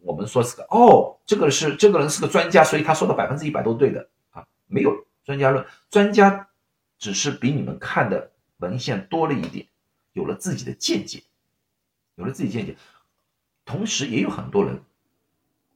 [0.00, 6.48] 我们说是个哦，这个是这个人是个专家，所以他说的百分之一百都对的啊，没有专家论，专家
[6.98, 9.66] 只是比你们看的文献多了一点。
[10.14, 11.22] 有了自己的见解，
[12.14, 12.74] 有了自己见解，
[13.64, 14.80] 同时也有很多人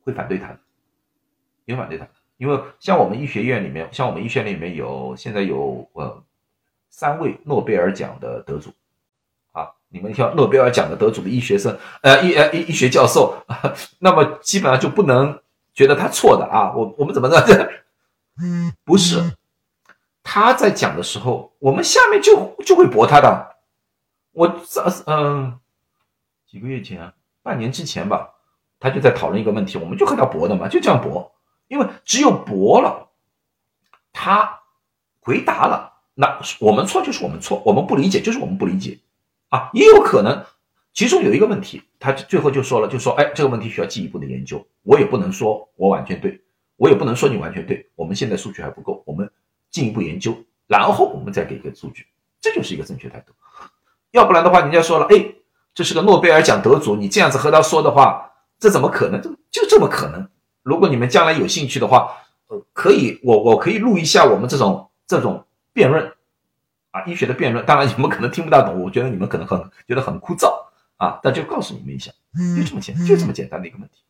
[0.03, 0.59] 会反对他的，
[1.67, 2.09] 也反对他，
[2.39, 6.23] 因为像我们医学院里面，像我们医学院里面有现在有呃
[6.89, 8.71] 三位诺贝尔奖的得主
[9.53, 13.45] 啊，你们像诺贝尔奖的得主的医学生，呃医呃医医学教授，
[13.99, 15.41] 那么基本上就不能
[15.75, 17.71] 觉得他错的啊，我我们怎么着？
[18.85, 19.37] 不是
[20.23, 23.58] 他在讲的时候，我们下面就就会驳他的。
[24.39, 25.59] 我这嗯，
[26.47, 27.13] 几个月前，
[27.43, 28.37] 半年之前吧，
[28.79, 31.33] 他就在讨论一个问题，我们就和他驳的嘛，就这样驳，
[31.67, 33.09] 因为只有驳了，
[34.13, 34.61] 他
[35.19, 39.01] 回答了，那我们错就是我们错，我们不理解就是我们不理解。
[39.49, 40.45] 啊，也有可能
[40.93, 46.41] 其中有一个问题，他最后就说了，就说哎，这个问题需要进一步的研究，我也不能说我完全对，
[46.77, 49.29] 我也不能说你完全对，我们现在数据还不够，我们
[49.69, 50.33] 进一步研究，
[50.69, 52.07] 然后我们再给一个数据，
[52.41, 53.33] 这就是一个正确态度。
[54.11, 55.35] 要不然的话，人家说了，哎，
[55.75, 59.21] 这是个诺贝尔奖得主，你这样子和他说的话，这怎么可能？
[59.21, 60.29] 就就这么可能？
[60.63, 62.11] 如果你们将来有兴趣的话，
[62.49, 66.13] 呃，可以，我我可以录一下我们这种这种辩论，
[66.91, 67.65] 啊，医学的辩论。
[67.67, 70.53] 当然你们可能听不大懂，我觉得你们可能很觉得很枯燥
[70.97, 72.11] 啊，但就告诉你们一下，
[72.57, 74.03] 就这么简，就这么简单的一个问题，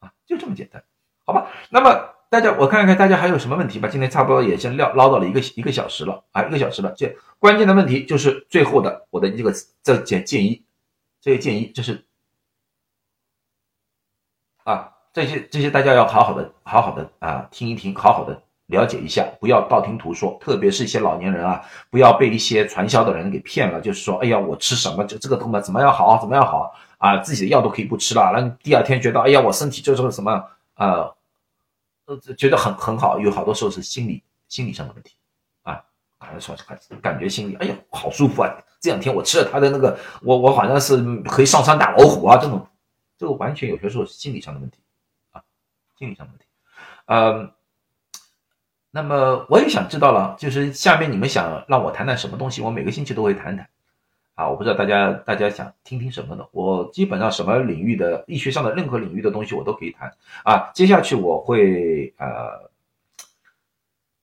[0.00, 0.82] 啊，就这么简单，
[1.24, 1.46] 好吧？
[1.70, 2.13] 那么。
[2.34, 3.88] 大家，我看一看大家还有什么问题吧。
[3.88, 6.92] 今天差不多也先唠唠叨了一个一个小时了啊，一个小时了。
[6.96, 9.54] 这关键的问题就是最后的我的这个
[9.84, 10.64] 这建建议，
[11.20, 12.04] 这些建议这是
[14.64, 31.12] 啊，这些这些大家要好好的好好的啊听一听，好好的了解一下，不要道听途说，特别是一些老年人啊，不要被一些传销的人给骗了，就是说，哎呀，我吃什么就这个怎么怎么样好，怎么样好啊，自己的药都可以不吃了，那第二天觉得，哎呀，我身体就是个什么啊，
[32.06, 35.16] 呃，觉得很很好，有好多时候是心理心理上的问题
[35.62, 35.82] 啊，
[36.18, 36.56] 感觉说
[37.00, 38.50] 感觉心里，哎呀，好舒服啊，
[38.80, 42.66] 这两天我吃了他的那个，我我好像是可以上山打老虎啊，这种，
[43.16, 44.78] 这个完全有些时候是心理上的问题
[45.32, 45.42] 啊，
[45.98, 46.46] 心理上的问题，
[47.06, 47.52] 嗯。
[48.96, 52.62] 那么我也想知道了，就是下面你们想让我谈谈什么东西？
[52.62, 53.68] 我每个星期都会谈谈，
[54.34, 56.44] 啊，我不知道大家大家想听听什么呢？
[56.52, 60.12] 我基本上什么领域的医学上的任何领域的东西我都可以谈
[60.44, 60.70] 啊。
[60.74, 62.70] 接下去我会呃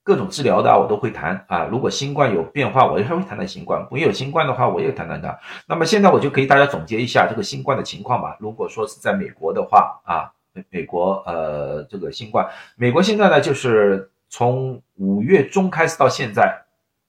[0.03, 1.65] 各种治疗的我都会谈啊。
[1.65, 5.37] 如果新冠有变化，我也会谈谈新冠；没有新冠的话，我也谈谈它。
[5.67, 8.35] 那么现在我就可以大家总结一下这个新冠的情况吧。
[8.39, 14.09] 如果说是在美国的话啊，美美国呃这个新冠，美国现在呢就是。
[14.33, 16.57] 从五月中开始到现在，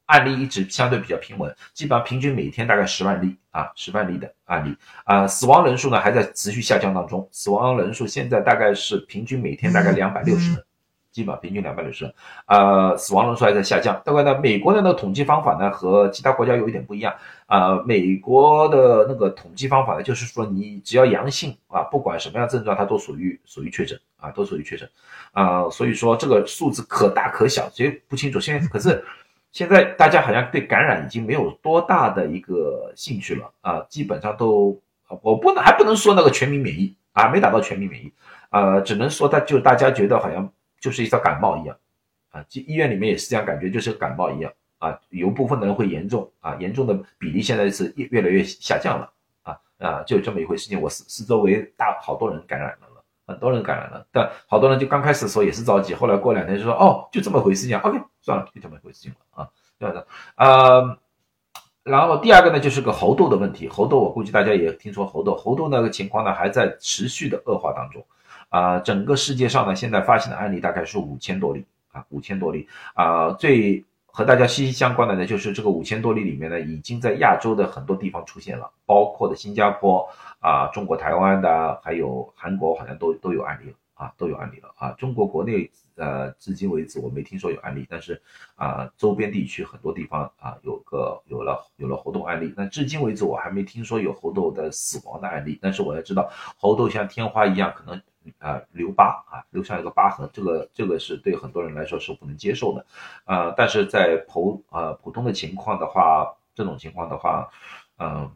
[0.07, 10.65] 案例一直相对比较平稳，基本上平均每天大概十万例啊，十万例的案例啊，死亡人数呢还在持续下降当中，死亡人数现在大概是平均每天大概两百六十人。
[11.13, 12.15] 基本上平均两百六十人，
[12.47, 14.01] 呃，死亡人数还在下降。
[14.07, 17.83] 另外呢，美国的那个统计方法呢和其他国家有一点不一样啊。
[17.85, 24.89] 美国的那个统计方法呢，就是说你只要阳性啊，不管什么样症状，它都属于属于确诊啊，都属于确诊
[25.33, 25.69] 啊。
[25.69, 28.41] 所以说这个数字可大可小，所以不清楚。
[28.41, 29.05] 现在可是
[29.53, 34.81] 现在大家好像对感染已经没有多大的一个兴趣了啊，基本上都
[35.21, 38.13] 我不能还不能说那个全民免疫啊，没达到全民免疫
[38.51, 40.53] 啊，只能说他就大家觉得好像。
[40.83, 41.77] 就是一场感冒一样，
[42.31, 44.99] 啊，医院里面也是这样感觉，就是感冒一样啊。
[45.11, 49.13] 有部分的人会严重啊，严重的比例现在是越越来越下降了
[49.45, 50.83] 啊啊，就这么一回事情。
[50.83, 52.89] 我四四周围大好多人感染了，
[53.33, 60.99] 很多人感染了，但好多人就刚开始的时候也是着急，后来过两天就说哦，就这么回事情，OK，算了，就这么回事情了啊，对的啊。
[61.83, 68.05] 然后第二个呢，就是个猴痘的问题，猴痘我估计大家也听说猴痘，猴痘那个情况呢还在持续的恶化当中。
[68.51, 73.31] 啊，整个世界上呢，现在发现的案例大概是五千多例啊，五千多例啊。
[73.31, 80.07] 最和大家息息相关的呢，就是这个五千多例里面呢，已经在亚洲的很多地方出现了，包括的新加坡
[80.43, 84.91] 啊、中国台湾的，还有韩国，好像都都有案例了啊，都有案例了啊。
[84.99, 88.21] 中国国内呃，至今为止我没听说有案例，但是
[88.57, 92.53] 啊，周边地区很多地方啊，有个有了有了猴痘案例。
[92.57, 97.99] 那至今为止我还没听说有猴痘的死亡的案例，但是我要知道，猴痘像天花一样可能。
[98.39, 102.87] 啊，留疤啊，留下一个疤痕，这个这个是对很多人来说是不能接受的，
[103.25, 107.51] 啊，但是在普啊普通的情况的话，这种情况的话，
[107.99, 108.31] 嗯，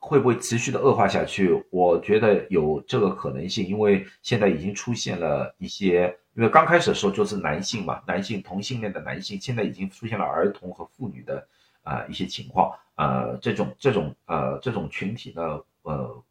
[0.00, 1.62] 会不会持续的恶化下去？
[1.70, 11.46] 我觉得有这个可能性，因为现在已经出现了一些，因为刚开始的时候就是男性嘛，男性同性恋的男性，现在已经出现了儿童和妇女的
[11.82, 16.22] 啊一些情况，呃，这种这种呃这种群体呢，呃，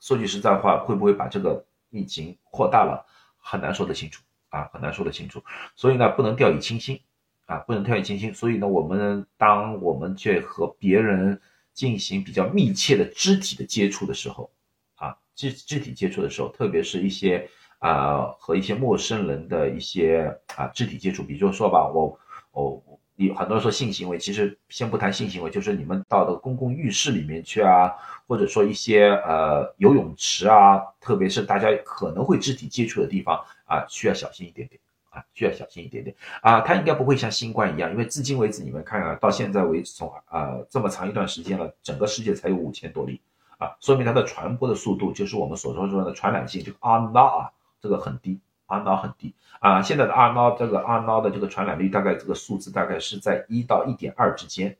[0.00, 3.04] 说句实在话，会不会把这个疫情扩大了，
[3.38, 5.42] 很难说得清楚啊，很难说得清楚。
[5.74, 7.00] 所以呢，不能掉以轻心
[7.46, 8.34] 啊，不能掉以轻心。
[8.34, 11.40] 所以呢，我们当我们去和别人
[11.74, 14.50] 进行比较密切的肢体的接触的时候，
[14.94, 17.48] 啊，肢肢体接触的时候，特别是一些
[17.78, 22.18] 啊和一些陌生人的一些啊肢体接触，比如说吧，我
[22.52, 22.82] 我。
[23.16, 27.92] 有很多人说性行为，其实先不谈性行为，就是你们到的公共浴室里面去啊，
[28.26, 34.80] 或者说一些呃游泳池啊，特别是大家可能会肢体接触的地方啊，需要小心一点点
[35.12, 36.60] 啊，需要小心一点点啊。
[36.60, 43.20] 它应该不会像新冠一样，因为至今为止你们看啊，到现在为止从啊这么长一段时间了，整个世界才有五千多例
[43.58, 48.40] 啊，说明它的传播的速度，就是我们所说说的传染性，这个 R n 啊，这个很低。
[48.64, 54.74] R n 很低啊，现在的 R n 这个 R n 的这个传染率大概这个数字大概是在一到一点二之间，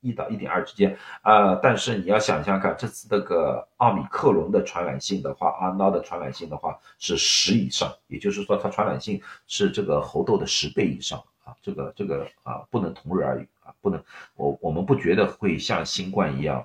[0.00, 1.54] 一到一点二之间啊。
[1.56, 11.54] 但是你要想想看，这次这个奥米克戎的传染性的话阿诺的传染性的话是十以上，也就是说它传染性是这个猴痘的十倍以上啊。
[11.62, 14.02] 这个这个啊不能同日而语啊，不能
[14.36, 16.64] 我我们不觉得会像新冠一样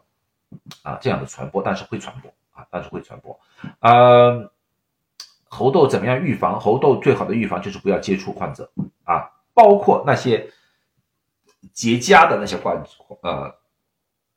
[0.83, 3.39] 啊这样的传播，但是会传播啊，但是会传播
[3.79, 4.49] 啊。
[5.47, 6.59] 猴痘怎么样预防？
[6.59, 8.69] 猴痘最好的预防就是不要接触患者
[9.05, 10.49] 啊，包括那些
[11.73, 12.83] 结痂的那些患
[13.21, 13.53] 呃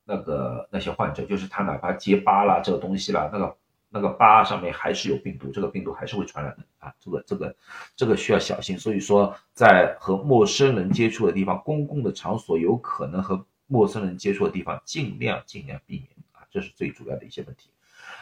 [0.04, 3.56] 那个那些患者，就是他哪怕结疤了这个东西了，那个
[3.88, 7.56] 那个疤上面还是有病毒，这个病毒还是会传染的啊，这个这个
[7.96, 8.78] 这个需要小心。
[8.78, 17.70] 所以说，在和陌生人接触的地方，公共的场所有可能和陌生人接触的地方，尽量尽量避免啊，这是最主要的一些问题，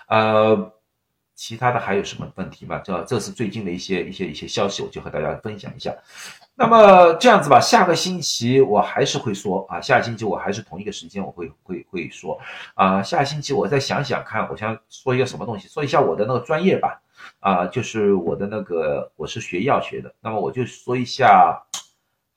[0.09, 0.73] 呃。
[1.39, 2.79] 其他的还有什么问题吗？
[2.79, 5.95] 这这是最近的一些一些一些消息，我就和大家分享一下。
[6.59, 12.41] 那么这样子吧，下个星期我还是会说啊，下星期我还是同一个时间我会会会说
[12.75, 16.99] 啊，下星期我再想想看，我想说一个什么东西，说一下我的那个专业吧，
[17.41, 21.63] 啊，就是我的那个我是学药学的，那么我就说一下，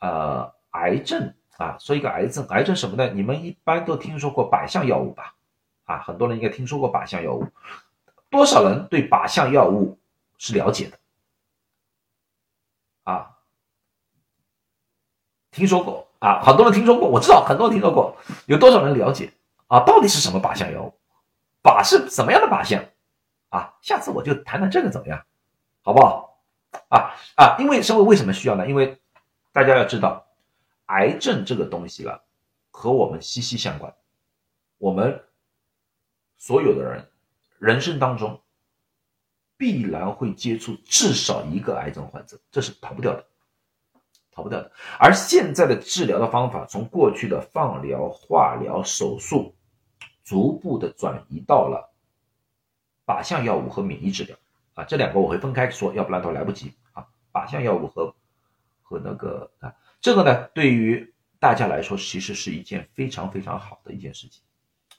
[0.01, 3.09] 呃，癌症啊，说一个癌症，癌症什么呢？
[3.13, 5.34] 你们一般都听说过靶向药物吧？
[5.86, 7.47] 啊，很多人应该听说过靶向药物，
[8.30, 9.97] 多少人对靶向药物
[10.38, 10.99] 是了解的？
[13.05, 13.38] 啊？
[15.51, 19.33] 听说过啊，很多人听说过，我知道很多人听说过，有多少人了解
[19.67, 19.79] 啊？
[19.85, 20.93] 到底是什么靶向药物？
[21.61, 22.83] 靶是什么样的靶向
[23.49, 23.73] 啊？
[23.81, 25.23] 下次我就谈谈这个怎么样，
[25.81, 26.39] 好不好？
[26.89, 28.03] 啊啊，因为社会？
[28.03, 28.67] 为什么需要呢？
[28.67, 29.01] 因为
[29.51, 30.27] 大家要知道，
[30.85, 32.23] 癌症这个东西了，
[32.69, 33.93] 和我们息息相关。
[34.77, 35.23] 我们
[36.37, 37.09] 所有的人
[37.57, 38.39] 人生当中，
[39.57, 43.25] 必然会接触至少一个癌症患者，这是逃不掉的。
[44.39, 49.53] 逃不掉的，而现在的治疗的方法，从过去的放疗、化疗、手术，
[50.23, 51.91] 逐步的转移到了
[53.05, 54.37] 靶向药物和免疫治疗
[54.75, 57.05] 啊，这两个我会分开说，要不然都来不及啊。
[57.33, 58.15] 靶向药物和
[58.81, 64.41] 和那个啊，这个呢，对于大家来说，其实是一件非常非常好的一件事情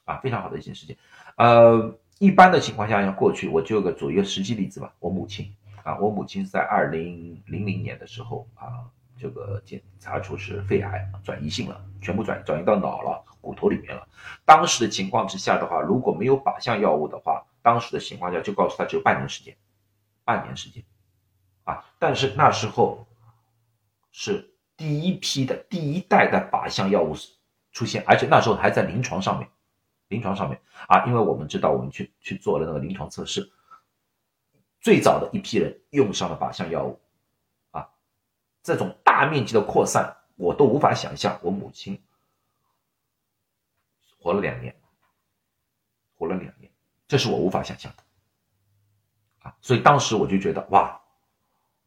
[0.05, 0.95] 啊，非常好的一件事情。
[1.37, 8.85] 呃，一般的情况下，像过去，我就个举一个实际例子吧，我母亲啊，我母亲在二零零零年的时候啊。
[9.21, 14.07] 这个检查出是肺癌转移性了，全部转转移到脑了，骨头里面了。
[14.45, 19.55] 当时的情况之下的话，如果没有靶向药物的话，当时的情况下就告诉他只有半年时间，
[20.23, 20.83] 半年时间，
[21.65, 21.85] 啊！
[21.99, 23.05] 但是那时候
[24.11, 27.13] 是第一批的第一代的靶向药物
[27.71, 29.47] 出现，而且那时候还在临床上面，
[30.07, 33.51] 临床上面啊，因为我们知道我们去去做了那个临床测试，
[34.79, 36.99] 最早的一批人用上了靶向药物。
[37.69, 37.87] 啊
[38.63, 41.37] 这种大面积的扩散，我都无法想象。
[41.41, 42.01] 我母亲
[44.17, 44.73] 活了两年，
[46.17, 46.71] 活了两年，
[47.09, 48.03] 这是我无法想象的
[49.49, 49.53] 啊！
[49.59, 50.97] 所以当时我就觉得，哇，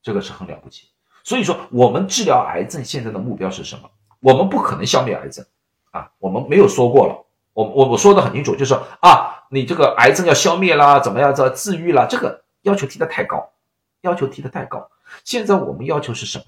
[0.02, 0.90] 这个是很了不起。
[1.22, 3.90] 所以说，我们治疗癌症现在的目标是什么？
[4.20, 5.42] 我们不可能消灭癌症
[5.92, 6.12] 啊！
[6.18, 12.06] 我们没有说过了，我我我说的很清楚，就是啊，你这个癌症要消灭啦，怎么样这治愈啦？
[12.06, 13.50] 这个要求提的太高，
[14.02, 14.90] 要求提的太高。
[15.24, 16.44] 现在我们要求是什么？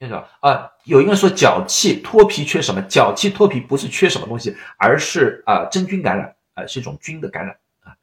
[0.00, 2.80] 听着啊，有一个人说脚气脱皮缺什么？
[2.88, 7.96] 脚气脱皮不是缺什么东西，而是啊真菌感染啊，是一种菌的感染啊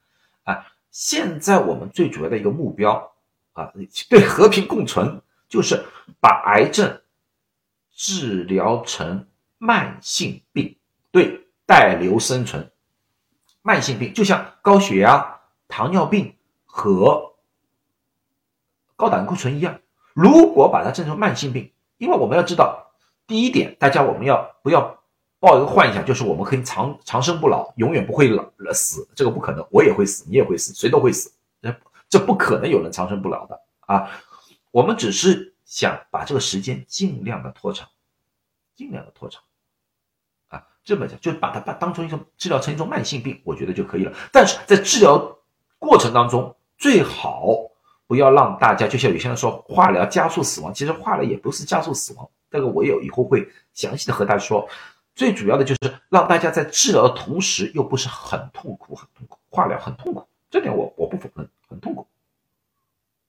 [0.44, 0.66] 啊！
[0.92, 3.12] 现在我们最主要的一个目标
[3.52, 3.72] 啊，
[4.08, 5.84] 对和平共存，就是
[6.20, 7.00] 把癌症
[7.96, 9.26] 治疗成
[9.58, 10.76] 慢性病，
[11.10, 12.70] 对带瘤生存。
[13.60, 17.34] 慢性病就像高血压、糖尿病和
[18.94, 19.80] 高胆固醇一样，
[20.14, 21.72] 如果把它治成慢性病。
[21.98, 22.90] 因为我们要知道，
[23.26, 24.98] 第一点，大家我们要不要
[25.38, 31.30] 抱一个幻想，就是我们可以长长生不老，永远不会老死，这个不可能，我也会死，你也会死，谁都会死，
[31.60, 31.74] 这
[32.08, 34.08] 这不可能有人长生不老的啊！
[34.70, 37.88] 我们只是想把这个时间尽量的拖长，
[38.74, 39.42] 尽量的拖长，
[40.48, 44.12] 啊，这么讲就把它把当成一种治疗成一种慢性病，我觉得就可以了。
[44.32, 45.38] 但是在治疗
[45.78, 47.67] 过程当中，最好。
[48.08, 52.28] 不要让大家就像有些人说化疗加速死亡，其实化疗也不是加速死亡。
[52.50, 54.68] 这个我有以后会详细的和大家说。
[55.14, 59.36] 最主要的就是让大家在治疗的同时又不是很痛苦，很痛苦。
[59.50, 62.06] 化疗很痛苦，这点我我不否认，很痛苦，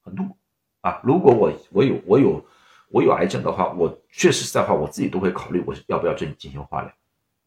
[0.03, 0.37] 很痛苦
[0.81, 1.01] 啊！
[1.03, 2.45] 如果我我有我有
[2.89, 6.91] 我有癌症的话，我确实实在话，我自己都会考虑我要不要进进行化疗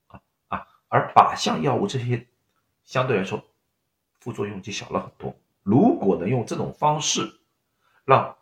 [0.09, 0.67] 啊啊！
[0.89, 2.27] 而靶向药物这些
[2.83, 3.41] 相对来说
[4.19, 5.33] 副作用就小了很多。
[5.63, 7.41] 如果能用这种方式，
[8.05, 8.37] 让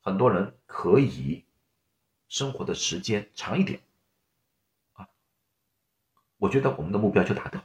[0.00, 1.44] 很多人可以
[2.28, 3.80] 生活的时间长一点，
[4.94, 5.08] 啊，
[6.38, 7.60] 我觉得我们的目标就达到，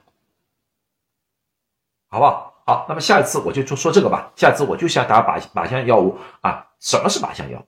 [2.08, 2.54] 好不好？
[2.68, 4.30] 好，那么下一次我就说说这个吧。
[4.36, 7.66] 下次我就想打靶靶向药物啊，什么是靶向药物？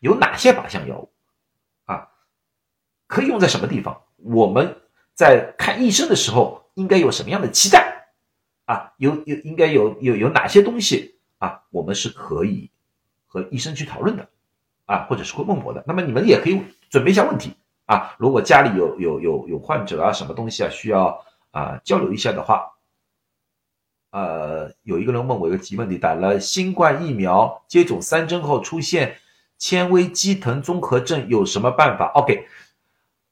[0.00, 1.10] 有哪些靶向药物？
[1.86, 2.06] 啊，
[3.06, 4.02] 可以用在什么地方？
[4.16, 4.82] 我们
[5.14, 7.95] 在看医生的时候应该有什么样的期待？
[8.66, 11.62] 啊，有有应该有有有哪些东西啊？
[11.70, 12.70] 我们是可以
[13.26, 14.28] 和医生去讨论的，
[14.84, 15.82] 啊，或者是会问我的。
[15.86, 16.60] 那么你们也可以
[16.90, 17.54] 准备一下问题
[17.86, 18.14] 啊。
[18.18, 22.72] 如果家里有有有有患者啊，什么东西啊需要啊交流一下的话，
[24.10, 29.16] 呃，有一个人问我一个提问：题打了新冠疫苗接种三针后出现
[29.58, 32.46] 纤维肌疼综合症有什么办法？OK。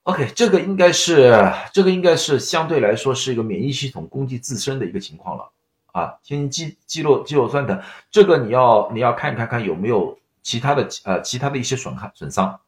[0.04, 1.34] OK，这个应该是
[1.72, 5.50] 这个应该是相对来说是一个免疫系统攻击自身的一个情况了。
[5.92, 12.58] 啊，先天肌肌肉肌肉酸疼，这个你要你要看一看看有没有其他的呃其他的一些损害损伤，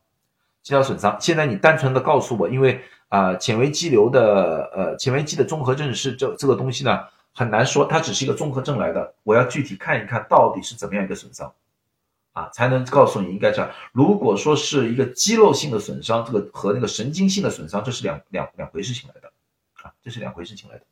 [0.62, 1.14] 其他损伤。
[1.20, 7.00] 现在你单纯的告诉我，因为啊纤维肌瘤的呃纤维肌的综合症是这这个东西呢
[7.34, 11.52] 很难说，它只是一个综合症来的，我要具体看一看到底是怎么样一个损伤，
[12.36, 13.70] 啊才能告诉你应该这样。
[13.92, 19.32] 如果说是一个肌肉性的损伤，这个和那个神经性的损伤，这是两两两回事情来的，
[19.82, 20.84] 啊这是两回事情来的。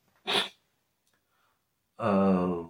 [1.98, 2.66] 呃，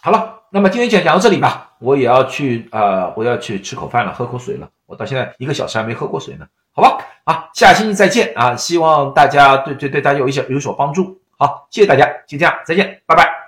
[0.00, 4.70] 好了，那么今天讲讲到这里吧，我也要去啊，我要去吃口饭了，喝口水了。
[4.86, 7.04] 我到现在一个小时还没喝过水呢，好吧？
[7.24, 8.56] 啊，下星期再见啊！
[8.56, 11.20] 希望大家对对对大家有一些有所帮助。
[11.38, 13.39] 好，谢谢大家，就这样，再见，拜拜。